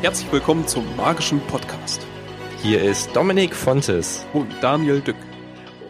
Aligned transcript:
Herzlich 0.00 0.32
willkommen 0.32 0.66
zum 0.66 0.96
magischen 0.96 1.40
Podcast. 1.48 2.06
Hier 2.62 2.82
ist 2.82 3.14
Dominik 3.14 3.54
Fontes. 3.54 4.26
Und 4.32 4.48
Daniel 4.60 5.00
Dück. 5.00 5.16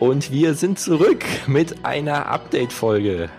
Und 0.01 0.33
wir 0.33 0.55
sind 0.55 0.79
zurück 0.79 1.25
mit 1.47 1.85
einer 1.85 2.27
Update-Folge. 2.27 3.31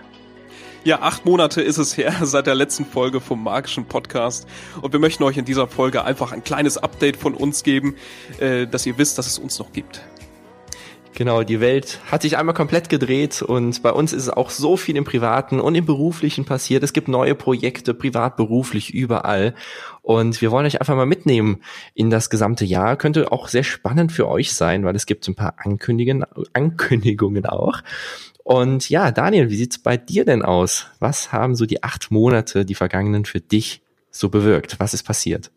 Ja, 0.82 1.02
acht 1.02 1.26
Monate 1.26 1.60
ist 1.60 1.76
es 1.76 1.96
her 1.96 2.14
seit 2.22 2.46
der 2.46 2.54
letzten 2.54 2.86
Folge 2.86 3.20
vom 3.20 3.42
magischen 3.42 3.84
Podcast. 3.84 4.46
Und 4.80 4.92
wir 4.92 5.00
möchten 5.00 5.22
euch 5.24 5.36
in 5.36 5.44
dieser 5.44 5.66
Folge 5.68 6.04
einfach 6.04 6.32
ein 6.32 6.42
kleines 6.42 6.78
Update 6.78 7.18
von 7.18 7.34
uns 7.34 7.62
geben, 7.62 7.96
äh, 8.38 8.66
dass 8.66 8.86
ihr 8.86 8.96
wisst, 8.96 9.18
dass 9.18 9.26
es 9.26 9.38
uns 9.38 9.58
noch 9.58 9.72
gibt. 9.72 10.02
Genau, 11.14 11.42
die 11.42 11.60
Welt 11.60 12.00
hat 12.10 12.22
sich 12.22 12.38
einmal 12.38 12.54
komplett 12.54 12.88
gedreht 12.88 13.42
und 13.42 13.82
bei 13.82 13.92
uns 13.92 14.12
ist 14.12 14.30
auch 14.30 14.48
so 14.48 14.76
viel 14.76 14.96
im 14.96 15.04
Privaten 15.04 15.60
und 15.60 15.74
im 15.74 15.84
Beruflichen 15.84 16.44
passiert. 16.44 16.82
Es 16.82 16.92
gibt 16.92 17.08
neue 17.08 17.34
Projekte, 17.34 17.94
privat, 17.94 18.36
beruflich, 18.36 18.94
überall. 18.94 19.54
Und 20.02 20.40
wir 20.40 20.50
wollen 20.50 20.66
euch 20.66 20.80
einfach 20.80 20.96
mal 20.96 21.06
mitnehmen 21.06 21.62
in 21.94 22.10
das 22.10 22.30
gesamte 22.30 22.64
Jahr. 22.64 22.96
Könnte 22.96 23.32
auch 23.32 23.48
sehr 23.48 23.64
spannend 23.64 24.12
für 24.12 24.28
euch 24.28 24.54
sein, 24.54 24.84
weil 24.84 24.96
es 24.96 25.04
gibt 25.04 25.28
ein 25.28 25.34
paar 25.34 25.54
Ankündigungen, 25.58 26.24
Ankündigungen 26.54 27.44
auch. 27.44 27.82
Und 28.42 28.88
ja, 28.88 29.10
Daniel, 29.10 29.50
wie 29.50 29.56
sieht's 29.56 29.78
bei 29.78 29.96
dir 29.96 30.24
denn 30.24 30.42
aus? 30.42 30.86
Was 31.00 31.32
haben 31.32 31.54
so 31.54 31.66
die 31.66 31.82
acht 31.82 32.10
Monate, 32.10 32.64
die 32.64 32.74
vergangenen 32.74 33.24
für 33.24 33.40
dich 33.40 33.82
so 34.10 34.28
bewirkt? 34.28 34.80
Was 34.80 34.94
ist 34.94 35.02
passiert? 35.02 35.50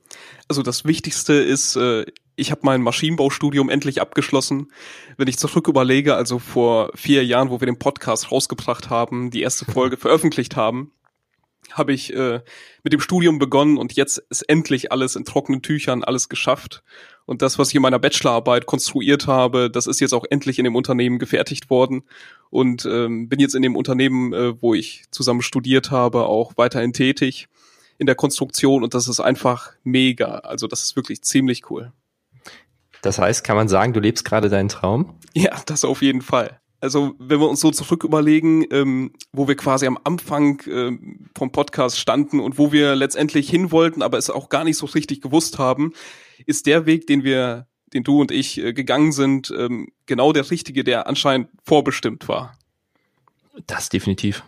Also 0.47 0.61
das 0.61 0.85
Wichtigste 0.85 1.33
ist, 1.33 1.75
äh, 1.75 2.05
ich 2.35 2.51
habe 2.51 2.61
mein 2.63 2.81
Maschinenbaustudium 2.81 3.69
endlich 3.69 4.01
abgeschlossen. 4.01 4.71
Wenn 5.17 5.27
ich 5.27 5.37
zurück 5.37 5.67
überlege, 5.67 6.15
also 6.15 6.39
vor 6.39 6.91
vier 6.95 7.25
Jahren, 7.25 7.49
wo 7.49 7.59
wir 7.59 7.65
den 7.65 7.79
Podcast 7.79 8.31
rausgebracht 8.31 8.89
haben, 8.89 9.31
die 9.31 9.41
erste 9.41 9.65
Folge 9.71 9.97
veröffentlicht 9.97 10.55
haben, 10.55 10.91
habe 11.71 11.93
ich 11.93 12.13
äh, 12.13 12.41
mit 12.83 12.93
dem 12.93 12.99
Studium 12.99 13.39
begonnen 13.39 13.77
und 13.77 13.93
jetzt 13.93 14.17
ist 14.29 14.41
endlich 14.43 14.91
alles 14.91 15.15
in 15.15 15.25
trockenen 15.25 15.61
Tüchern, 15.61 16.03
alles 16.03 16.29
geschafft. 16.29 16.83
Und 17.25 17.41
das, 17.41 17.57
was 17.57 17.69
ich 17.69 17.75
in 17.75 17.81
meiner 17.81 17.99
Bachelorarbeit 17.99 18.65
konstruiert 18.65 19.27
habe, 19.27 19.69
das 19.71 19.87
ist 19.87 20.01
jetzt 20.01 20.13
auch 20.13 20.25
endlich 20.29 20.59
in 20.59 20.65
dem 20.65 20.75
Unternehmen 20.75 21.19
gefertigt 21.19 21.69
worden. 21.69 22.03
Und 22.49 22.85
ähm, 22.85 23.29
bin 23.29 23.39
jetzt 23.39 23.55
in 23.55 23.61
dem 23.61 23.77
Unternehmen, 23.77 24.33
äh, 24.33 24.61
wo 24.61 24.73
ich 24.73 25.05
zusammen 25.09 25.41
studiert 25.41 25.89
habe, 25.89 26.25
auch 26.25 26.53
weiterhin 26.57 26.91
tätig 26.91 27.47
in 27.97 28.07
der 28.07 28.15
Konstruktion. 28.15 28.83
Und 28.83 28.93
das 28.93 29.07
ist 29.07 29.21
einfach 29.21 29.71
mega. 29.83 30.39
Also 30.39 30.67
das 30.67 30.83
ist 30.83 30.95
wirklich 30.97 31.21
ziemlich 31.21 31.69
cool. 31.71 31.93
Das 33.03 33.19
heißt, 33.19 33.43
kann 33.43 33.57
man 33.57 33.67
sagen, 33.67 33.93
du 33.93 33.99
lebst 33.99 34.25
gerade 34.25 34.49
deinen 34.49 34.69
Traum? 34.69 35.19
Ja, 35.33 35.61
das 35.65 35.85
auf 35.85 36.01
jeden 36.01 36.21
Fall. 36.21 36.59
Also 36.79 37.13
wenn 37.19 37.39
wir 37.39 37.49
uns 37.49 37.59
so 37.59 37.69
zurück 37.71 38.03
überlegen, 38.03 38.65
ähm, 38.71 39.13
wo 39.31 39.47
wir 39.47 39.55
quasi 39.55 39.85
am 39.85 39.99
Anfang 40.03 40.61
ähm, 40.67 41.29
vom 41.37 41.51
Podcast 41.51 41.99
standen 41.99 42.39
und 42.39 42.57
wo 42.57 42.71
wir 42.71 42.95
letztendlich 42.95 43.49
hin 43.49 43.71
wollten, 43.71 44.01
aber 44.01 44.17
es 44.17 44.29
auch 44.29 44.49
gar 44.49 44.63
nicht 44.63 44.77
so 44.77 44.85
richtig 44.87 45.21
gewusst 45.21 45.59
haben, 45.59 45.93
ist 46.45 46.65
der 46.65 46.85
Weg, 46.85 47.05
den 47.07 47.23
wir, 47.23 47.67
den 47.93 48.03
du 48.03 48.19
und 48.19 48.31
ich 48.31 48.57
äh, 48.57 48.73
gegangen 48.73 49.11
sind, 49.11 49.53
ähm, 49.57 49.89
genau 50.05 50.33
der 50.33 50.49
richtige, 50.49 50.83
der 50.83 51.07
anscheinend 51.07 51.49
vorbestimmt 51.63 52.27
war. 52.27 52.57
Das 53.67 53.89
definitiv. 53.89 54.43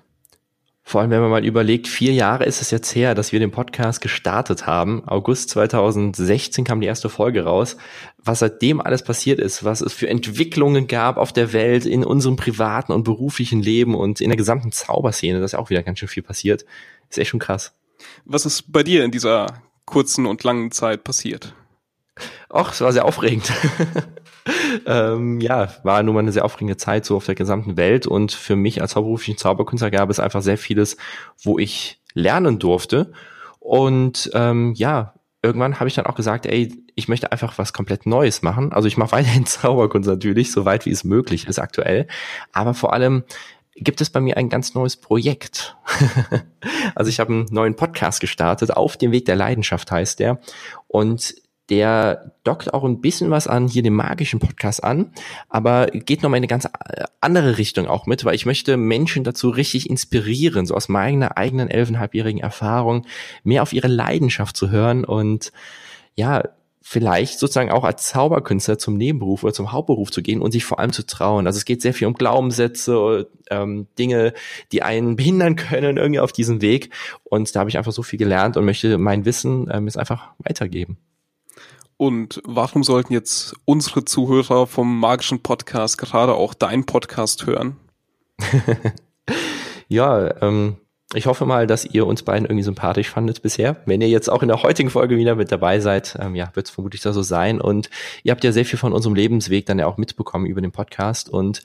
Vor 0.88 1.02
allem, 1.02 1.10
wenn 1.10 1.22
man 1.22 1.32
mal 1.32 1.44
überlegt, 1.44 1.88
vier 1.88 2.14
Jahre 2.14 2.46
ist 2.46 2.62
es 2.62 2.70
jetzt 2.70 2.94
her, 2.94 3.16
dass 3.16 3.32
wir 3.32 3.40
den 3.40 3.50
Podcast 3.50 4.02
gestartet 4.02 4.68
haben. 4.68 5.02
August 5.08 5.50
2016 5.50 6.64
kam 6.64 6.80
die 6.80 6.86
erste 6.86 7.10
Folge 7.10 7.44
raus. 7.44 7.76
Was 8.20 8.38
seitdem 8.38 8.80
alles 8.80 9.04
passiert 9.04 9.40
ist, 9.40 9.64
was 9.64 9.82
es 9.82 9.94
für 9.94 10.08
Entwicklungen 10.08 10.86
gab 10.86 11.18
auf 11.18 11.34
der 11.34 11.54
Welt, 11.54 11.88
in 11.88 12.06
unserem 12.06 12.36
privaten 12.36 12.92
und 12.92 13.04
beruflichen 13.04 13.64
Leben 13.64 13.96
und 13.96 14.22
in 14.22 14.30
der 14.30 14.38
gesamten 14.38 14.72
Zauberszene, 14.72 15.40
das 15.40 15.54
ist 15.54 15.60
auch 15.60 15.72
wieder 15.72 15.82
ganz 15.82 15.98
schön 15.98 16.08
viel 16.08 16.22
passiert, 16.22 16.66
ist 17.10 17.18
echt 17.18 17.32
schon 17.32 17.40
krass. 17.40 17.74
Was 18.26 18.46
ist 18.46 18.72
bei 18.72 18.84
dir 18.84 19.04
in 19.04 19.10
dieser 19.10 19.64
kurzen 19.86 20.28
und 20.28 20.44
langen 20.44 20.70
Zeit 20.70 21.04
passiert? 21.04 21.56
Ach, 22.48 22.74
es 22.74 22.82
war 22.82 22.94
sehr 22.94 23.06
aufregend. 23.06 23.52
ähm, 24.86 25.40
ja, 25.40 25.70
war 25.84 26.02
nun 26.04 26.16
mal 26.16 26.22
eine 26.22 26.32
sehr 26.32 26.46
aufregende 26.46 26.78
Zeit 26.78 27.06
so 27.06 27.16
auf 27.16 27.26
der 27.26 27.36
gesamten 27.36 27.78
Welt 27.78 28.08
und 28.08 28.32
für 28.32 28.56
mich 28.56 28.82
als 28.82 28.96
hauptberuflichen 28.96 29.38
Zauberkünstler 29.38 29.92
gab 29.92 30.10
es 30.10 30.20
einfach 30.20 30.42
sehr 30.42 30.58
vieles, 30.58 30.98
wo 31.44 31.60
ich 31.60 32.02
lernen 32.14 32.60
durfte 32.60 33.12
und 33.60 34.30
ähm, 34.34 34.74
ja, 34.76 35.14
irgendwann 35.42 35.80
habe 35.80 35.88
ich 35.88 35.96
dann 35.96 36.06
auch 36.06 36.16
gesagt, 36.16 36.46
ey, 36.46 36.74
ich 36.96 37.08
möchte 37.08 37.32
einfach 37.32 37.58
was 37.58 37.74
komplett 37.74 38.06
Neues 38.06 38.42
machen. 38.42 38.72
Also 38.72 38.88
ich 38.88 38.98
mache 38.98 39.12
weiterhin 39.14 39.46
Zauberkunst 39.46 40.10
natürlich, 40.10 40.52
so 40.52 40.66
weit 40.66 40.86
wie 40.86 40.92
es 40.92 41.04
möglich 41.04 41.48
ist 41.48 41.60
aktuell, 41.60 42.08
aber 42.52 42.74
vor 42.74 42.94
allem 42.94 43.24
gibt 43.76 44.00
es 44.00 44.10
bei 44.10 44.22
mir 44.22 44.38
ein 44.38 44.50
ganz 44.50 44.74
neues 44.74 44.96
Projekt. 44.96 45.76
also 46.96 47.10
ich 47.10 47.20
habe 47.20 47.34
einen 47.34 47.46
neuen 47.52 47.76
Podcast 47.76 48.22
gestartet, 48.22 48.72
auf 48.72 48.98
dem 48.98 49.12
Weg 49.12 49.26
der 49.26 49.36
Leidenschaft 49.36 49.92
heißt 49.92 50.20
der. 50.20 50.40
Und 50.88 51.36
der 51.70 52.34
dockt 52.44 52.74
auch 52.74 52.84
ein 52.84 53.02
bisschen 53.02 53.32
was 53.32 53.48
an 53.48 53.68
hier 53.68 53.84
dem 53.84 53.96
magischen 53.96 54.40
Podcast 54.40 54.84
an, 54.84 55.12
aber 55.50 55.88
geht 55.88 56.22
nochmal 56.22 56.38
in 56.38 56.44
eine 56.44 56.48
ganz 56.48 56.68
andere 57.22 57.58
Richtung 57.58 57.88
auch 57.88 58.06
mit, 58.06 58.24
weil 58.24 58.36
ich 58.36 58.46
möchte 58.46 58.78
Menschen 58.78 59.24
dazu 59.24 59.50
richtig 59.50 59.90
inspirieren, 59.90 60.66
so 60.66 60.76
aus 60.76 60.90
meiner 60.90 61.38
eigenen 61.38 61.70
elfeinhalbjährigen 61.70 62.42
Erfahrung, 62.42 63.06
mehr 63.44 63.64
auf 63.64 63.74
ihre 63.74 63.88
Leidenschaft 63.88 64.56
zu 64.56 64.70
hören 64.70 65.06
und 65.06 65.52
ja, 66.16 66.44
vielleicht 66.88 67.40
sozusagen 67.40 67.72
auch 67.72 67.84
als 67.84 68.10
Zauberkünstler 68.10 68.78
zum 68.78 68.96
Nebenberuf 68.96 69.44
oder 69.44 69.54
zum 69.54 69.72
Hauptberuf 69.72 70.12
zu 70.12 70.22
gehen 70.22 70.40
und 70.40 70.52
sich 70.52 70.66
vor 70.66 70.78
allem 70.78 70.94
zu 70.94 71.04
trauen. 71.04 71.48
Also 71.48 71.58
es 71.58 71.66
geht 71.66 71.82
sehr 71.82 71.96
viel 71.96 72.06
um 72.06 72.14
Glaubenssätze, 72.14 73.28
ähm, 73.50 73.88
Dinge, 73.98 74.34
die 74.72 74.84
einen 74.84 75.16
behindern 75.16 75.56
können 75.56 75.98
irgendwie 75.98 76.20
auf 76.20 76.32
diesem 76.32 76.62
Weg. 76.62 76.92
Und 77.24 77.56
da 77.56 77.62
habe 77.62 77.72
ich 77.72 77.80
einfach 77.80 77.92
so 77.92 78.04
viel 78.04 78.20
gelernt 78.20 78.56
und 78.56 78.66
möchte 78.66 79.00
mein 79.00 79.26
Wissen 79.26 79.68
ähm, 79.74 79.86
jetzt 79.88 79.98
einfach 79.98 80.34
weitergeben. 80.38 81.00
Und 81.98 82.42
warum 82.44 82.84
sollten 82.84 83.14
jetzt 83.14 83.56
unsere 83.64 84.04
Zuhörer 84.04 84.68
vom 84.68 85.00
magischen 85.00 85.42
Podcast 85.42 85.98
gerade 85.98 86.34
auch 86.34 86.54
deinen 86.54 86.86
Podcast 86.86 87.46
hören? 87.46 87.78
ja, 89.88 90.42
ähm, 90.42 90.78
ich 91.14 91.28
hoffe 91.28 91.46
mal, 91.46 91.68
dass 91.68 91.86
ihr 91.86 92.06
uns 92.06 92.24
beiden 92.24 92.46
irgendwie 92.46 92.64
sympathisch 92.64 93.10
fandet 93.10 93.42
bisher. 93.42 93.78
Wenn 93.86 94.02
ihr 94.02 94.10
jetzt 94.10 94.30
auch 94.30 94.42
in 94.42 94.50
der 94.50 94.64
heutigen 94.64 94.90
Folge 94.90 95.16
wieder 95.16 95.36
mit 95.36 95.52
dabei 95.52 95.80
seid, 95.80 96.18
ähm, 96.20 96.36
ja, 96.36 96.52
wird 96.54 96.66
es 96.66 96.72
vermutlich 96.72 97.02
da 97.02 97.14
so 97.14 97.22
sein. 97.22 97.62
Und 97.62 97.90
ihr 98.24 98.32
habt 98.32 98.44
ja 98.44 98.52
sehr 98.52 98.66
viel 98.66 98.80
von 98.80 98.92
unserem 98.92 99.16
Lebensweg 99.16 99.66
dann 99.66 99.80
ja 99.80 99.88
auch 99.88 99.98
mitbekommen 99.98 100.48
über 100.48 100.62
den 100.62 100.74
Podcast. 100.74 101.30
Und 101.30 101.64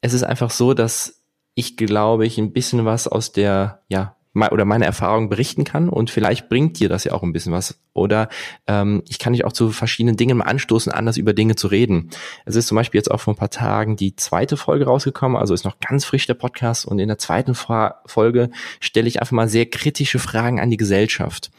es 0.00 0.12
ist 0.12 0.24
einfach 0.24 0.50
so, 0.50 0.74
dass 0.74 1.22
ich 1.54 1.76
glaube 1.76 2.26
ich 2.26 2.38
ein 2.38 2.52
bisschen 2.52 2.84
was 2.84 3.06
aus 3.06 3.30
der 3.30 3.82
ja 3.88 4.16
oder 4.34 4.64
meine 4.64 4.86
Erfahrung 4.86 5.28
berichten 5.28 5.64
kann 5.64 5.88
und 5.88 6.10
vielleicht 6.10 6.48
bringt 6.48 6.78
dir 6.78 6.88
das 6.88 7.04
ja 7.04 7.12
auch 7.12 7.22
ein 7.22 7.32
bisschen 7.32 7.52
was. 7.52 7.78
Oder 7.92 8.28
ähm, 8.66 9.02
ich 9.08 9.18
kann 9.18 9.34
dich 9.34 9.44
auch 9.44 9.52
zu 9.52 9.70
verschiedenen 9.70 10.16
Dingen 10.16 10.38
mal 10.38 10.44
anstoßen, 10.44 10.90
anders 10.90 11.18
über 11.18 11.34
Dinge 11.34 11.54
zu 11.54 11.66
reden. 11.66 12.10
Es 12.46 12.56
ist 12.56 12.68
zum 12.68 12.76
Beispiel 12.76 12.98
jetzt 12.98 13.10
auch 13.10 13.20
vor 13.20 13.34
ein 13.34 13.36
paar 13.36 13.50
Tagen 13.50 13.96
die 13.96 14.16
zweite 14.16 14.56
Folge 14.56 14.86
rausgekommen, 14.86 15.36
also 15.36 15.52
ist 15.52 15.64
noch 15.64 15.78
ganz 15.80 16.04
frisch 16.04 16.26
der 16.26 16.34
Podcast 16.34 16.86
und 16.86 16.98
in 16.98 17.08
der 17.08 17.18
zweiten 17.18 17.54
Folge 17.54 18.50
stelle 18.80 19.08
ich 19.08 19.20
einfach 19.20 19.32
mal 19.32 19.48
sehr 19.48 19.66
kritische 19.66 20.18
Fragen 20.18 20.60
an 20.60 20.70
die 20.70 20.78
Gesellschaft. 20.78 21.50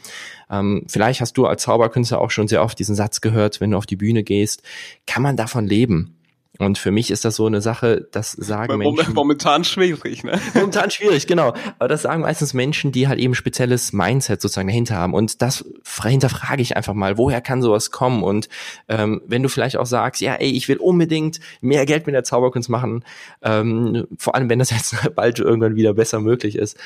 Ähm, 0.49 0.85
vielleicht 0.87 1.21
hast 1.21 1.37
du 1.37 1.45
als 1.45 1.63
Zauberkünstler 1.63 2.19
auch 2.19 2.31
schon 2.31 2.47
sehr 2.47 2.63
oft 2.63 2.77
diesen 2.79 2.95
Satz 2.95 3.21
gehört, 3.21 3.61
wenn 3.61 3.71
du 3.71 3.77
auf 3.77 3.85
die 3.85 3.95
Bühne 3.95 4.23
gehst, 4.23 4.63
kann 5.05 5.23
man 5.23 5.37
davon 5.37 5.67
leben? 5.67 6.15
Und 6.59 6.77
für 6.77 6.91
mich 6.91 7.09
ist 7.09 7.25
das 7.25 7.35
so 7.35 7.47
eine 7.47 7.61
Sache, 7.61 8.07
das 8.11 8.31
sagen 8.31 8.77
Menschen. 8.77 9.13
Momentan 9.15 9.63
schwierig, 9.63 10.23
ne? 10.23 10.39
Momentan 10.53 10.91
schwierig, 10.91 11.25
genau. 11.25 11.53
Aber 11.79 11.87
das 11.87 12.03
sagen 12.03 12.21
meistens 12.21 12.53
Menschen, 12.53 12.91
die 12.91 13.07
halt 13.07 13.19
eben 13.19 13.33
spezielles 13.33 13.91
Mindset 13.91 14.39
sozusagen 14.39 14.67
dahinter 14.67 14.95
haben. 14.95 15.15
Und 15.15 15.41
das 15.41 15.65
hinterfrage 16.03 16.61
ich 16.61 16.77
einfach 16.77 16.93
mal, 16.93 17.17
woher 17.17 17.41
kann 17.41 17.63
sowas 17.63 17.89
kommen? 17.89 18.21
Und 18.21 18.49
ähm, 18.87 19.21
wenn 19.25 19.41
du 19.41 19.49
vielleicht 19.49 19.77
auch 19.77 19.87
sagst, 19.87 20.21
ja, 20.21 20.35
ey, 20.35 20.51
ich 20.51 20.67
will 20.67 20.77
unbedingt 20.77 21.39
mehr 21.61 21.87
Geld 21.87 22.05
mit 22.05 22.13
der 22.13 22.23
Zauberkunst 22.23 22.69
machen, 22.69 23.03
ähm, 23.41 24.07
vor 24.19 24.35
allem 24.35 24.47
wenn 24.47 24.59
das 24.59 24.69
jetzt 24.69 24.95
bald 25.15 25.39
irgendwann 25.39 25.75
wieder 25.75 25.95
besser 25.95 26.19
möglich 26.19 26.55
ist, 26.55 26.77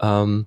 ähm, 0.00 0.46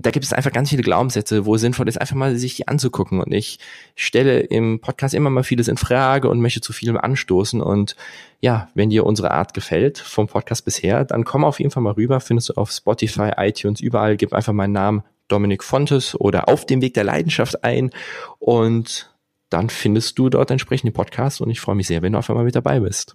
da 0.00 0.10
gibt 0.10 0.24
es 0.24 0.32
einfach 0.32 0.52
ganz 0.52 0.70
viele 0.70 0.82
Glaubenssätze, 0.82 1.44
wo 1.44 1.54
es 1.56 1.60
sinnvoll 1.60 1.88
ist, 1.88 2.00
einfach 2.00 2.14
mal 2.14 2.36
sich 2.36 2.56
die 2.56 2.68
anzugucken. 2.68 3.20
Und 3.20 3.32
ich 3.32 3.58
stelle 3.96 4.40
im 4.40 4.80
Podcast 4.80 5.14
immer 5.14 5.30
mal 5.30 5.42
vieles 5.42 5.68
in 5.68 5.76
Frage 5.76 6.28
und 6.28 6.40
möchte 6.40 6.60
zu 6.60 6.72
vielem 6.72 6.96
anstoßen. 6.96 7.60
Und 7.60 7.96
ja, 8.40 8.68
wenn 8.74 8.90
dir 8.90 9.04
unsere 9.04 9.32
Art 9.32 9.54
gefällt 9.54 9.98
vom 9.98 10.28
Podcast 10.28 10.64
bisher, 10.64 11.04
dann 11.04 11.24
komm 11.24 11.44
auf 11.44 11.58
jeden 11.58 11.70
Fall 11.70 11.82
mal 11.82 11.94
rüber. 11.94 12.20
Findest 12.20 12.50
du 12.50 12.54
auf 12.54 12.70
Spotify, 12.70 13.32
iTunes, 13.36 13.80
überall. 13.80 14.16
Gib 14.16 14.32
einfach 14.32 14.52
meinen 14.52 14.72
Namen 14.72 15.02
Dominik 15.26 15.64
Fontes 15.64 16.18
oder 16.18 16.48
auf 16.48 16.64
dem 16.64 16.80
Weg 16.80 16.94
der 16.94 17.04
Leidenschaft 17.04 17.64
ein. 17.64 17.90
Und 18.38 19.12
dann 19.50 19.68
findest 19.70 20.18
du 20.18 20.28
dort 20.28 20.50
entsprechend 20.50 20.88
den 20.88 20.94
Podcast. 20.94 21.40
Und 21.40 21.50
ich 21.50 21.60
freue 21.60 21.74
mich 21.74 21.86
sehr, 21.86 22.02
wenn 22.02 22.12
du 22.12 22.18
auf 22.18 22.30
einmal 22.30 22.44
mit 22.44 22.54
dabei 22.54 22.80
bist. 22.80 23.14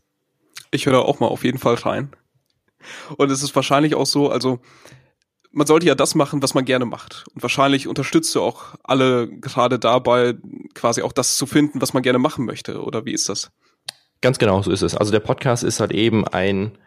Ich 0.72 0.86
höre 0.86 1.06
auch 1.06 1.20
mal 1.20 1.28
auf 1.28 1.44
jeden 1.44 1.60
Fall 1.60 1.76
rein. 1.76 2.10
Und 3.18 3.32
es 3.32 3.44
ist 3.44 3.56
wahrscheinlich 3.56 3.96
auch 3.96 4.06
so, 4.06 4.30
also 4.30 4.60
man 5.54 5.68
sollte 5.68 5.86
ja 5.86 5.96
das 5.96 6.16
machen, 6.16 6.42
was 6.42 6.56
man 6.56 6.66
gerne 6.66 6.86
macht. 6.86 7.26
Und 7.34 7.44
wahrscheinlich 7.44 7.88
unterstützt 7.88 8.34
du 8.36 8.42
auch 8.42 8.76
alle 8.84 9.30
gerade 9.30 9.80
dabei, 9.80 10.34
quasi 10.74 11.04
auch 11.04 11.14
das 11.14 11.38
zu 11.38 11.46
finden, 11.46 11.82
was 11.82 11.94
man 11.94 12.04
gerne 12.04 12.20
machen 12.20 12.46
möchte. 12.46 12.84
Oder 12.84 13.06
wie 13.06 13.14
ist 13.14 13.30
das? 13.30 13.52
Ganz 14.22 14.40
genau, 14.40 14.62
so 14.62 14.72
ist 14.72 14.82
es. 14.82 14.96
Also 14.96 15.12
der 15.12 15.20
Podcast 15.20 15.64
ist 15.64 15.80
halt 15.80 15.92
eben 15.92 16.28
ein 16.28 16.78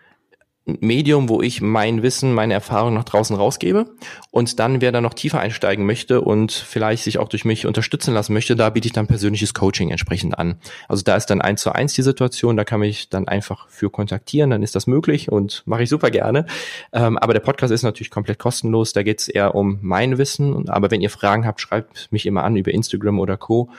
Medium, 0.66 1.28
wo 1.28 1.42
ich 1.42 1.60
mein 1.60 2.02
Wissen, 2.02 2.34
meine 2.34 2.52
Erfahrung 2.52 2.92
nach 2.94 3.04
draußen 3.04 3.36
rausgebe. 3.36 3.86
Und 4.32 4.58
dann, 4.58 4.80
wer 4.80 4.90
da 4.90 5.00
noch 5.00 5.14
tiefer 5.14 5.38
einsteigen 5.38 5.86
möchte 5.86 6.20
und 6.20 6.50
vielleicht 6.50 7.04
sich 7.04 7.18
auch 7.18 7.28
durch 7.28 7.44
mich 7.44 7.66
unterstützen 7.66 8.12
lassen 8.12 8.32
möchte, 8.32 8.56
da 8.56 8.70
biete 8.70 8.88
ich 8.88 8.92
dann 8.92 9.06
persönliches 9.06 9.54
Coaching 9.54 9.90
entsprechend 9.90 10.36
an. 10.36 10.58
Also 10.88 11.04
da 11.04 11.14
ist 11.14 11.26
dann 11.26 11.40
eins 11.40 11.62
zu 11.62 11.70
eins 11.70 11.94
die 11.94 12.02
Situation, 12.02 12.56
da 12.56 12.64
kann 12.64 12.80
mich 12.80 13.08
dann 13.08 13.28
einfach 13.28 13.68
für 13.68 13.90
kontaktieren, 13.90 14.50
dann 14.50 14.64
ist 14.64 14.74
das 14.74 14.88
möglich 14.88 15.30
und 15.30 15.62
mache 15.66 15.84
ich 15.84 15.88
super 15.88 16.10
gerne. 16.10 16.46
Ähm, 16.92 17.16
aber 17.16 17.32
der 17.32 17.40
Podcast 17.40 17.72
ist 17.72 17.84
natürlich 17.84 18.10
komplett 18.10 18.40
kostenlos, 18.40 18.92
da 18.92 19.04
geht 19.04 19.20
es 19.20 19.28
eher 19.28 19.54
um 19.54 19.78
mein 19.82 20.18
Wissen. 20.18 20.68
Aber 20.68 20.90
wenn 20.90 21.00
ihr 21.00 21.10
Fragen 21.10 21.46
habt, 21.46 21.60
schreibt 21.60 22.10
mich 22.10 22.26
immer 22.26 22.42
an 22.42 22.56
über 22.56 22.72
Instagram 22.72 23.20
oder 23.20 23.36
Co. 23.36 23.70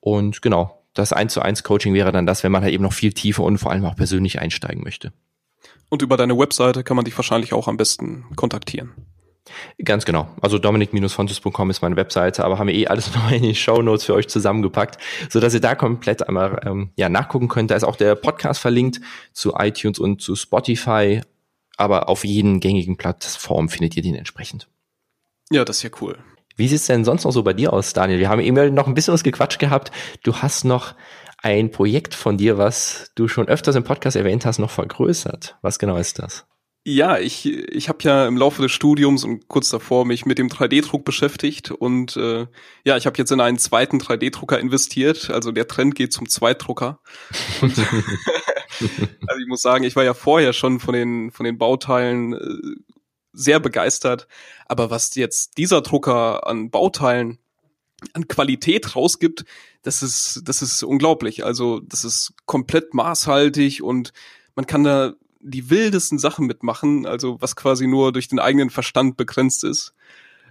Und 0.00 0.42
genau, 0.42 0.82
das 0.92 1.12
eins 1.12 1.32
zu 1.32 1.40
eins 1.40 1.62
Coaching 1.62 1.94
wäre 1.94 2.10
dann 2.10 2.26
das, 2.26 2.42
wenn 2.42 2.50
man 2.50 2.62
halt 2.62 2.74
eben 2.74 2.82
noch 2.82 2.92
viel 2.92 3.12
tiefer 3.12 3.44
und 3.44 3.58
vor 3.58 3.70
allem 3.70 3.84
auch 3.84 3.94
persönlich 3.94 4.40
einsteigen 4.40 4.82
möchte. 4.82 5.12
Und 5.92 6.00
über 6.00 6.16
deine 6.16 6.38
Webseite 6.38 6.84
kann 6.84 6.96
man 6.96 7.04
dich 7.04 7.14
wahrscheinlich 7.18 7.52
auch 7.52 7.68
am 7.68 7.76
besten 7.76 8.24
kontaktieren. 8.34 8.94
Ganz 9.84 10.06
genau. 10.06 10.26
Also 10.40 10.56
dominik-fontes.com 10.56 11.68
ist 11.68 11.82
meine 11.82 11.96
Webseite, 11.96 12.46
aber 12.46 12.58
haben 12.58 12.68
wir 12.68 12.74
eh 12.74 12.86
alles 12.86 13.08
nochmal 13.14 13.34
in 13.34 13.42
die 13.42 13.54
Show 13.54 13.82
Notes 13.82 14.06
für 14.06 14.14
euch 14.14 14.26
zusammengepackt, 14.26 14.96
so 15.28 15.38
dass 15.38 15.52
ihr 15.52 15.60
da 15.60 15.74
komplett 15.74 16.26
einmal 16.26 16.62
ähm, 16.64 16.92
ja 16.96 17.10
nachgucken 17.10 17.48
könnt. 17.48 17.70
Da 17.70 17.74
ist 17.74 17.84
auch 17.84 17.96
der 17.96 18.14
Podcast 18.14 18.58
verlinkt 18.62 19.02
zu 19.34 19.52
iTunes 19.52 19.98
und 19.98 20.22
zu 20.22 20.34
Spotify, 20.34 21.20
aber 21.76 22.08
auf 22.08 22.24
jeden 22.24 22.60
gängigen 22.60 22.96
Plattform 22.96 23.68
findet 23.68 23.94
ihr 23.94 24.02
den 24.02 24.14
entsprechend. 24.14 24.68
Ja, 25.50 25.62
das 25.66 25.76
ist 25.76 25.82
ja 25.82 25.90
cool. 26.00 26.16
Wie 26.56 26.68
sieht's 26.68 26.86
denn 26.86 27.04
sonst 27.04 27.24
noch 27.24 27.32
so 27.32 27.42
bei 27.42 27.52
dir 27.52 27.70
aus, 27.70 27.92
Daniel? 27.92 28.18
Wir 28.18 28.30
haben 28.30 28.40
eben 28.40 28.72
noch 28.72 28.86
ein 28.86 28.94
bisschen 28.94 29.12
was 29.12 29.24
gequatscht 29.24 29.58
gehabt. 29.58 29.92
Du 30.22 30.36
hast 30.36 30.64
noch 30.64 30.94
ein 31.42 31.70
Projekt 31.70 32.14
von 32.14 32.38
dir, 32.38 32.56
was 32.56 33.10
du 33.14 33.28
schon 33.28 33.48
öfters 33.48 33.74
im 33.74 33.84
Podcast 33.84 34.16
erwähnt 34.16 34.46
hast, 34.46 34.58
noch 34.58 34.70
vergrößert. 34.70 35.56
Was 35.60 35.78
genau 35.78 35.96
ist 35.96 36.18
das? 36.18 36.46
Ja, 36.84 37.18
ich, 37.18 37.46
ich 37.46 37.88
habe 37.88 38.02
ja 38.02 38.26
im 38.26 38.36
Laufe 38.36 38.62
des 38.62 38.72
Studiums 38.72 39.22
und 39.22 39.46
kurz 39.46 39.68
davor 39.68 40.04
mich 40.04 40.26
mit 40.26 40.38
dem 40.38 40.48
3D-Druck 40.48 41.04
beschäftigt 41.04 41.70
und 41.70 42.16
äh, 42.16 42.46
ja, 42.84 42.96
ich 42.96 43.06
habe 43.06 43.18
jetzt 43.18 43.30
in 43.30 43.40
einen 43.40 43.58
zweiten 43.58 43.98
3D-Drucker 43.98 44.58
investiert. 44.58 45.30
Also 45.30 45.52
der 45.52 45.68
Trend 45.68 45.94
geht 45.94 46.12
zum 46.12 46.28
Zweitdrucker. 46.28 46.98
also 47.60 47.82
ich 49.40 49.46
muss 49.46 49.62
sagen, 49.62 49.84
ich 49.84 49.94
war 49.94 50.02
ja 50.02 50.14
vorher 50.14 50.52
schon 50.52 50.80
von 50.80 50.92
den 50.92 51.30
von 51.30 51.44
den 51.44 51.56
Bauteilen 51.56 52.32
äh, 52.32 52.92
sehr 53.32 53.60
begeistert, 53.60 54.26
aber 54.66 54.90
was 54.90 55.14
jetzt 55.14 55.58
dieser 55.58 55.82
Drucker 55.82 56.48
an 56.48 56.70
Bauteilen 56.70 57.38
an 58.12 58.26
Qualität 58.26 58.96
rausgibt, 58.96 59.44
das 59.82 60.02
ist, 60.02 60.42
das 60.44 60.62
ist 60.62 60.82
unglaublich. 60.82 61.44
Also, 61.44 61.80
das 61.80 62.04
ist 62.04 62.34
komplett 62.46 62.94
maßhaltig 62.94 63.82
und 63.82 64.12
man 64.54 64.66
kann 64.66 64.84
da 64.84 65.14
die 65.40 65.70
wildesten 65.70 66.18
Sachen 66.18 66.46
mitmachen, 66.46 67.04
also 67.04 67.40
was 67.40 67.56
quasi 67.56 67.86
nur 67.86 68.12
durch 68.12 68.28
den 68.28 68.38
eigenen 68.38 68.70
Verstand 68.70 69.16
begrenzt 69.16 69.64
ist. 69.64 69.92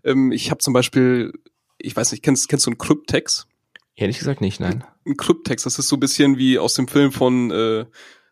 Ähm, 0.03 0.31
ich 0.31 0.51
habe 0.51 0.59
zum 0.59 0.73
Beispiel, 0.73 1.33
ich 1.77 1.95
weiß 1.95 2.11
nicht, 2.11 2.23
kennst, 2.23 2.49
kennst 2.49 2.65
du 2.65 2.71
einen 2.71 2.77
Cryptex? 2.77 3.47
Ehrlich 3.95 4.19
gesagt 4.19 4.41
nicht, 4.41 4.59
nein. 4.59 4.83
Ein 5.05 5.17
Cryptex, 5.17 5.63
das 5.63 5.79
ist 5.79 5.87
so 5.87 5.95
ein 5.95 5.99
bisschen 5.99 6.37
wie 6.37 6.59
aus 6.59 6.73
dem 6.73 6.87
Film 6.87 7.11
von 7.11 7.51
äh, 7.51 7.85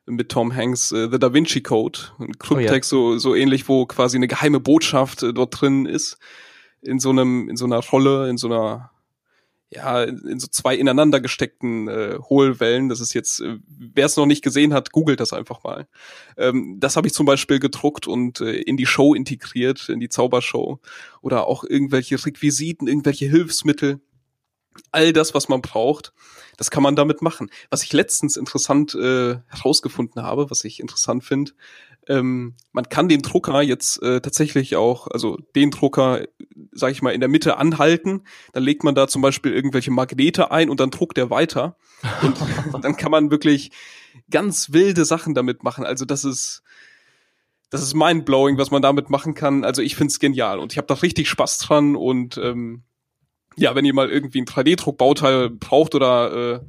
mit 0.05 0.29
Tom 0.29 0.53
Hanks, 0.55 0.91
äh, 0.91 1.09
The 1.11 1.19
Da 1.19 1.33
Vinci 1.33 1.61
Code. 1.61 1.99
Ein 2.19 2.37
Cryptex, 2.37 2.91
oh, 2.93 3.13
ja. 3.13 3.13
so, 3.13 3.17
so 3.19 3.35
ähnlich, 3.35 3.67
wo 3.69 3.85
quasi 3.85 4.17
eine 4.17 4.27
geheime 4.27 4.59
Botschaft 4.59 5.23
äh, 5.23 5.33
dort 5.33 5.59
drin 5.61 5.85
ist. 5.85 6.17
In 6.81 6.99
so 6.99 7.09
einem, 7.09 7.49
in 7.49 7.57
so 7.57 7.65
einer 7.65 7.79
Rolle, 7.79 8.29
in 8.29 8.37
so 8.37 8.47
einer 8.47 8.91
ja, 9.71 10.03
in 10.03 10.39
so 10.39 10.47
zwei 10.47 10.75
ineinander 10.75 11.19
gesteckten 11.19 11.87
äh, 11.87 12.17
Hohlwellen. 12.17 12.89
Das 12.89 12.99
ist 12.99 13.13
jetzt, 13.13 13.39
äh, 13.39 13.57
wer 13.67 14.07
es 14.07 14.17
noch 14.17 14.25
nicht 14.25 14.43
gesehen 14.43 14.73
hat, 14.73 14.91
googelt 14.91 15.19
das 15.19 15.31
einfach 15.31 15.63
mal. 15.63 15.87
Ähm, 16.37 16.77
das 16.79 16.95
habe 16.95 17.07
ich 17.07 17.13
zum 17.13 17.27
Beispiel 17.27 17.59
gedruckt 17.59 18.07
und 18.07 18.41
äh, 18.41 18.61
in 18.61 18.77
die 18.77 18.87
Show 18.87 19.13
integriert, 19.13 19.89
in 19.89 19.99
die 19.99 20.09
Zaubershow. 20.09 20.79
Oder 21.21 21.45
auch 21.45 21.63
irgendwelche 21.63 22.23
Requisiten, 22.25 22.87
irgendwelche 22.87 23.27
Hilfsmittel. 23.27 23.99
All 24.91 25.13
das, 25.13 25.33
was 25.33 25.49
man 25.49 25.61
braucht, 25.61 26.13
das 26.57 26.71
kann 26.71 26.83
man 26.83 26.95
damit 26.95 27.21
machen. 27.21 27.51
Was 27.69 27.83
ich 27.83 27.93
letztens 27.93 28.37
interessant 28.37 28.95
äh, 28.95 29.37
herausgefunden 29.47 30.23
habe, 30.23 30.49
was 30.49 30.63
ich 30.63 30.79
interessant 30.79 31.23
finde, 31.23 31.51
ähm, 32.09 32.55
man 32.71 32.89
kann 32.89 33.07
den 33.07 33.21
Drucker 33.21 33.61
jetzt 33.61 34.01
äh, 34.01 34.19
tatsächlich 34.19 34.75
auch, 34.75 35.07
also 35.07 35.37
den 35.55 35.69
Drucker, 35.69 36.25
sag 36.71 36.91
ich 36.91 37.01
mal, 37.01 37.11
in 37.11 37.19
der 37.19 37.29
Mitte 37.29 37.57
anhalten. 37.57 38.23
Dann 38.51 38.63
legt 38.63 38.83
man 38.83 38.95
da 38.95 39.07
zum 39.07 39.21
Beispiel 39.21 39.53
irgendwelche 39.53 39.91
Magnete 39.91 40.51
ein 40.51 40.69
und 40.69 40.79
dann 40.79 40.89
druckt 40.89 41.17
er 41.19 41.29
weiter. 41.29 41.77
Und 42.23 42.35
dann 42.83 42.97
kann 42.97 43.11
man 43.11 43.29
wirklich 43.29 43.71
ganz 44.31 44.73
wilde 44.73 45.05
Sachen 45.05 45.35
damit 45.35 45.63
machen. 45.63 45.85
Also 45.85 46.03
das 46.03 46.25
ist, 46.25 46.63
das 47.69 47.83
ist 47.83 47.93
mindblowing, 47.93 48.57
was 48.57 48.71
man 48.71 48.81
damit 48.81 49.11
machen 49.11 49.35
kann. 49.35 49.63
Also 49.63 49.83
ich 49.83 49.95
find's 49.95 50.19
genial 50.19 50.57
und 50.57 50.71
ich 50.71 50.79
habe 50.79 50.87
da 50.87 50.95
richtig 50.95 51.29
Spaß 51.29 51.59
dran 51.59 51.95
und 51.95 52.37
ähm, 52.37 52.83
ja, 53.55 53.75
wenn 53.75 53.85
ihr 53.85 53.93
mal 53.93 54.09
irgendwie 54.09 54.41
ein 54.41 54.45
3D-Druck-Bauteil 54.45 55.51
braucht 55.51 55.93
oder 55.93 56.63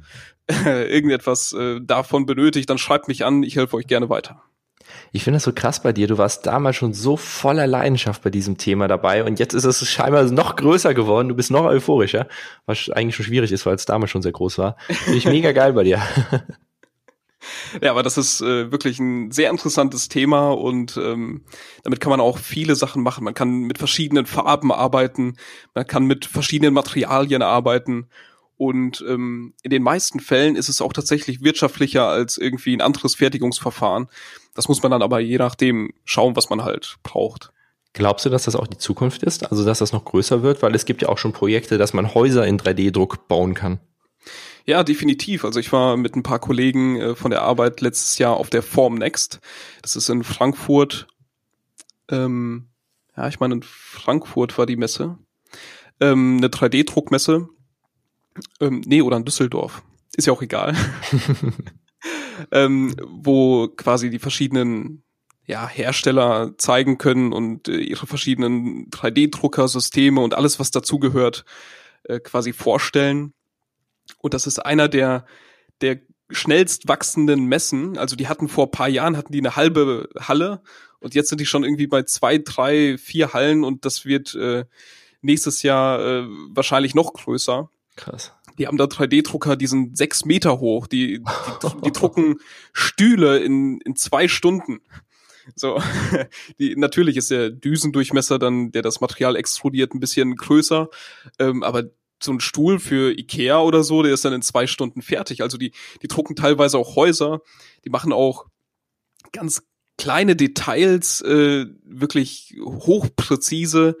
äh, 0.47 0.91
irgendetwas 0.93 1.53
äh, 1.53 1.79
davon 1.81 2.27
benötigt, 2.27 2.69
dann 2.69 2.77
schreibt 2.77 3.07
mich 3.07 3.25
an, 3.25 3.41
ich 3.41 3.55
helfe 3.55 3.77
euch 3.77 3.87
gerne 3.87 4.09
weiter. 4.09 4.43
Ich 5.11 5.23
finde 5.23 5.37
das 5.37 5.43
so 5.43 5.53
krass 5.53 5.81
bei 5.81 5.93
dir. 5.93 6.07
Du 6.07 6.17
warst 6.17 6.45
damals 6.45 6.75
schon 6.75 6.93
so 6.93 7.17
voller 7.17 7.67
Leidenschaft 7.67 8.23
bei 8.23 8.29
diesem 8.29 8.57
Thema 8.57 8.87
dabei 8.87 9.23
und 9.23 9.39
jetzt 9.39 9.53
ist 9.53 9.65
es 9.65 9.87
scheinbar 9.87 10.23
noch 10.25 10.55
größer 10.55 10.93
geworden. 10.93 11.29
Du 11.29 11.35
bist 11.35 11.51
noch 11.51 11.65
euphorischer, 11.65 12.27
was 12.65 12.89
eigentlich 12.89 13.15
schon 13.15 13.25
schwierig 13.25 13.51
ist, 13.51 13.65
weil 13.65 13.75
es 13.75 13.85
damals 13.85 14.11
schon 14.11 14.21
sehr 14.21 14.31
groß 14.31 14.57
war. 14.57 14.77
Finde 14.87 15.17
ich 15.17 15.25
mega 15.25 15.51
geil 15.51 15.73
bei 15.73 15.83
dir. 15.83 16.01
Ja, 17.81 17.91
aber 17.91 18.03
das 18.03 18.17
ist 18.17 18.41
äh, 18.41 18.71
wirklich 18.71 18.99
ein 18.99 19.31
sehr 19.31 19.49
interessantes 19.49 20.09
Thema 20.09 20.51
und 20.51 20.97
ähm, 20.97 21.43
damit 21.83 21.99
kann 21.99 22.11
man 22.11 22.21
auch 22.21 22.37
viele 22.37 22.75
Sachen 22.75 23.01
machen. 23.01 23.23
Man 23.23 23.33
kann 23.33 23.61
mit 23.61 23.79
verschiedenen 23.79 24.25
Farben 24.25 24.71
arbeiten, 24.71 25.37
man 25.73 25.87
kann 25.87 26.05
mit 26.05 26.25
verschiedenen 26.25 26.73
Materialien 26.73 27.41
arbeiten 27.41 28.07
und 28.61 29.03
ähm, 29.09 29.55
in 29.63 29.71
den 29.71 29.81
meisten 29.81 30.19
Fällen 30.19 30.55
ist 30.55 30.69
es 30.69 30.81
auch 30.81 30.93
tatsächlich 30.93 31.43
wirtschaftlicher 31.43 32.05
als 32.05 32.37
irgendwie 32.37 32.77
ein 32.77 32.81
anderes 32.81 33.15
Fertigungsverfahren. 33.15 34.07
Das 34.53 34.67
muss 34.67 34.83
man 34.83 34.91
dann 34.91 35.01
aber 35.01 35.19
je 35.19 35.39
nachdem 35.39 35.93
schauen, 36.05 36.35
was 36.35 36.51
man 36.51 36.63
halt 36.63 36.97
braucht. 37.01 37.51
Glaubst 37.93 38.23
du, 38.23 38.29
dass 38.29 38.43
das 38.43 38.55
auch 38.55 38.67
die 38.67 38.77
Zukunft 38.77 39.23
ist? 39.23 39.49
Also, 39.49 39.65
dass 39.65 39.79
das 39.79 39.93
noch 39.93 40.05
größer 40.05 40.43
wird? 40.43 40.61
Weil 40.61 40.75
es 40.75 40.85
gibt 40.85 41.01
ja 41.01 41.09
auch 41.09 41.17
schon 41.17 41.33
Projekte, 41.33 41.79
dass 41.79 41.93
man 41.93 42.13
Häuser 42.13 42.45
in 42.45 42.59
3D-Druck 42.59 43.27
bauen 43.27 43.55
kann. 43.55 43.79
Ja, 44.67 44.83
definitiv. 44.83 45.43
Also 45.43 45.59
ich 45.59 45.73
war 45.73 45.97
mit 45.97 46.15
ein 46.15 46.21
paar 46.21 46.37
Kollegen 46.37 47.01
äh, 47.01 47.15
von 47.15 47.31
der 47.31 47.41
Arbeit 47.41 47.81
letztes 47.81 48.19
Jahr 48.19 48.37
auf 48.37 48.51
der 48.51 48.61
Form 48.61 48.93
Next. 48.93 49.39
Das 49.81 49.95
ist 49.95 50.07
in 50.07 50.23
Frankfurt. 50.23 51.07
Ähm, 52.09 52.67
ja, 53.17 53.27
ich 53.27 53.39
meine, 53.39 53.55
in 53.55 53.63
Frankfurt 53.63 54.55
war 54.59 54.67
die 54.67 54.77
Messe. 54.77 55.17
Ähm, 55.99 56.37
eine 56.37 56.49
3D-Druckmesse. 56.49 57.47
Ähm, 58.59 58.81
nee, 58.85 59.01
oder 59.01 59.17
in 59.17 59.25
Düsseldorf. 59.25 59.83
Ist 60.15 60.27
ja 60.27 60.33
auch 60.33 60.41
egal. 60.41 60.75
ähm, 62.51 62.95
wo 63.05 63.67
quasi 63.67 64.09
die 64.09 64.19
verschiedenen 64.19 65.03
ja, 65.45 65.67
Hersteller 65.67 66.53
zeigen 66.57 66.97
können 66.97 67.33
und 67.33 67.67
äh, 67.67 67.77
ihre 67.77 68.07
verschiedenen 68.07 68.89
3D-Druckersysteme 68.89 70.19
und 70.19 70.33
alles, 70.33 70.59
was 70.59 70.71
dazugehört, 70.71 71.45
äh, 72.03 72.19
quasi 72.19 72.53
vorstellen. 72.53 73.33
Und 74.19 74.33
das 74.33 74.47
ist 74.47 74.59
einer 74.59 74.87
der, 74.87 75.25
der 75.81 75.99
schnellst 76.29 76.87
wachsenden 76.87 77.45
Messen. 77.45 77.97
Also 77.97 78.15
die 78.15 78.27
hatten 78.27 78.47
vor 78.47 78.71
paar 78.71 78.87
Jahren 78.87 79.17
hatten 79.17 79.33
die 79.33 79.39
eine 79.39 79.55
halbe 79.55 80.09
Halle 80.19 80.61
und 80.99 81.15
jetzt 81.15 81.29
sind 81.29 81.41
die 81.41 81.45
schon 81.45 81.63
irgendwie 81.63 81.87
bei 81.87 82.03
zwei, 82.03 82.37
drei, 82.37 82.97
vier 82.97 83.33
Hallen 83.33 83.63
und 83.63 83.85
das 83.85 84.05
wird 84.05 84.35
äh, 84.35 84.65
nächstes 85.21 85.63
Jahr 85.63 85.99
äh, 85.99 86.25
wahrscheinlich 86.49 86.95
noch 86.95 87.13
größer. 87.13 87.69
Krass. 87.95 88.33
Die 88.57 88.67
haben 88.67 88.77
da 88.77 88.85
3D-Drucker, 88.85 89.55
die 89.55 89.67
sind 89.67 89.97
sechs 89.97 90.25
Meter 90.25 90.59
hoch. 90.59 90.87
Die, 90.87 91.19
die, 91.63 91.81
die 91.85 91.91
drucken 91.91 92.39
Stühle 92.73 93.39
in, 93.39 93.79
in 93.81 93.95
zwei 93.95 94.27
Stunden. 94.27 94.81
So, 95.55 95.81
die, 96.59 96.75
natürlich 96.75 97.17
ist 97.17 97.31
der 97.31 97.49
Düsendurchmesser 97.49 98.39
dann, 98.39 98.71
der 98.71 98.81
das 98.81 99.01
Material 99.01 99.35
extrudiert, 99.35 99.93
ein 99.93 99.99
bisschen 99.99 100.35
größer, 100.35 100.89
ähm, 101.39 101.63
aber 101.63 101.85
so 102.23 102.31
ein 102.31 102.39
Stuhl 102.39 102.79
für 102.79 103.17
Ikea 103.17 103.59
oder 103.59 103.83
so, 103.83 104.03
der 104.03 104.13
ist 104.13 104.23
dann 104.23 104.33
in 104.33 104.43
zwei 104.43 104.67
Stunden 104.67 105.01
fertig. 105.01 105.41
Also 105.41 105.57
die, 105.57 105.71
die 106.03 106.07
drucken 106.07 106.35
teilweise 106.35 106.77
auch 106.77 106.95
Häuser, 106.95 107.41
die 107.83 107.89
machen 107.89 108.13
auch 108.13 108.45
ganz 109.31 109.63
kleine 109.97 110.35
Details, 110.35 111.21
äh, 111.21 111.65
wirklich 111.83 112.55
hochpräzise. 112.63 113.97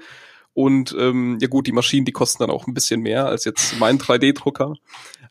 Und 0.53 0.95
ähm, 0.99 1.37
ja 1.39 1.47
gut, 1.47 1.67
die 1.67 1.71
Maschinen, 1.71 2.05
die 2.05 2.11
kosten 2.11 2.43
dann 2.43 2.49
auch 2.49 2.67
ein 2.67 2.73
bisschen 2.73 3.01
mehr 3.01 3.25
als 3.25 3.45
jetzt 3.45 3.79
mein 3.79 3.99
3D-Drucker. 3.99 4.75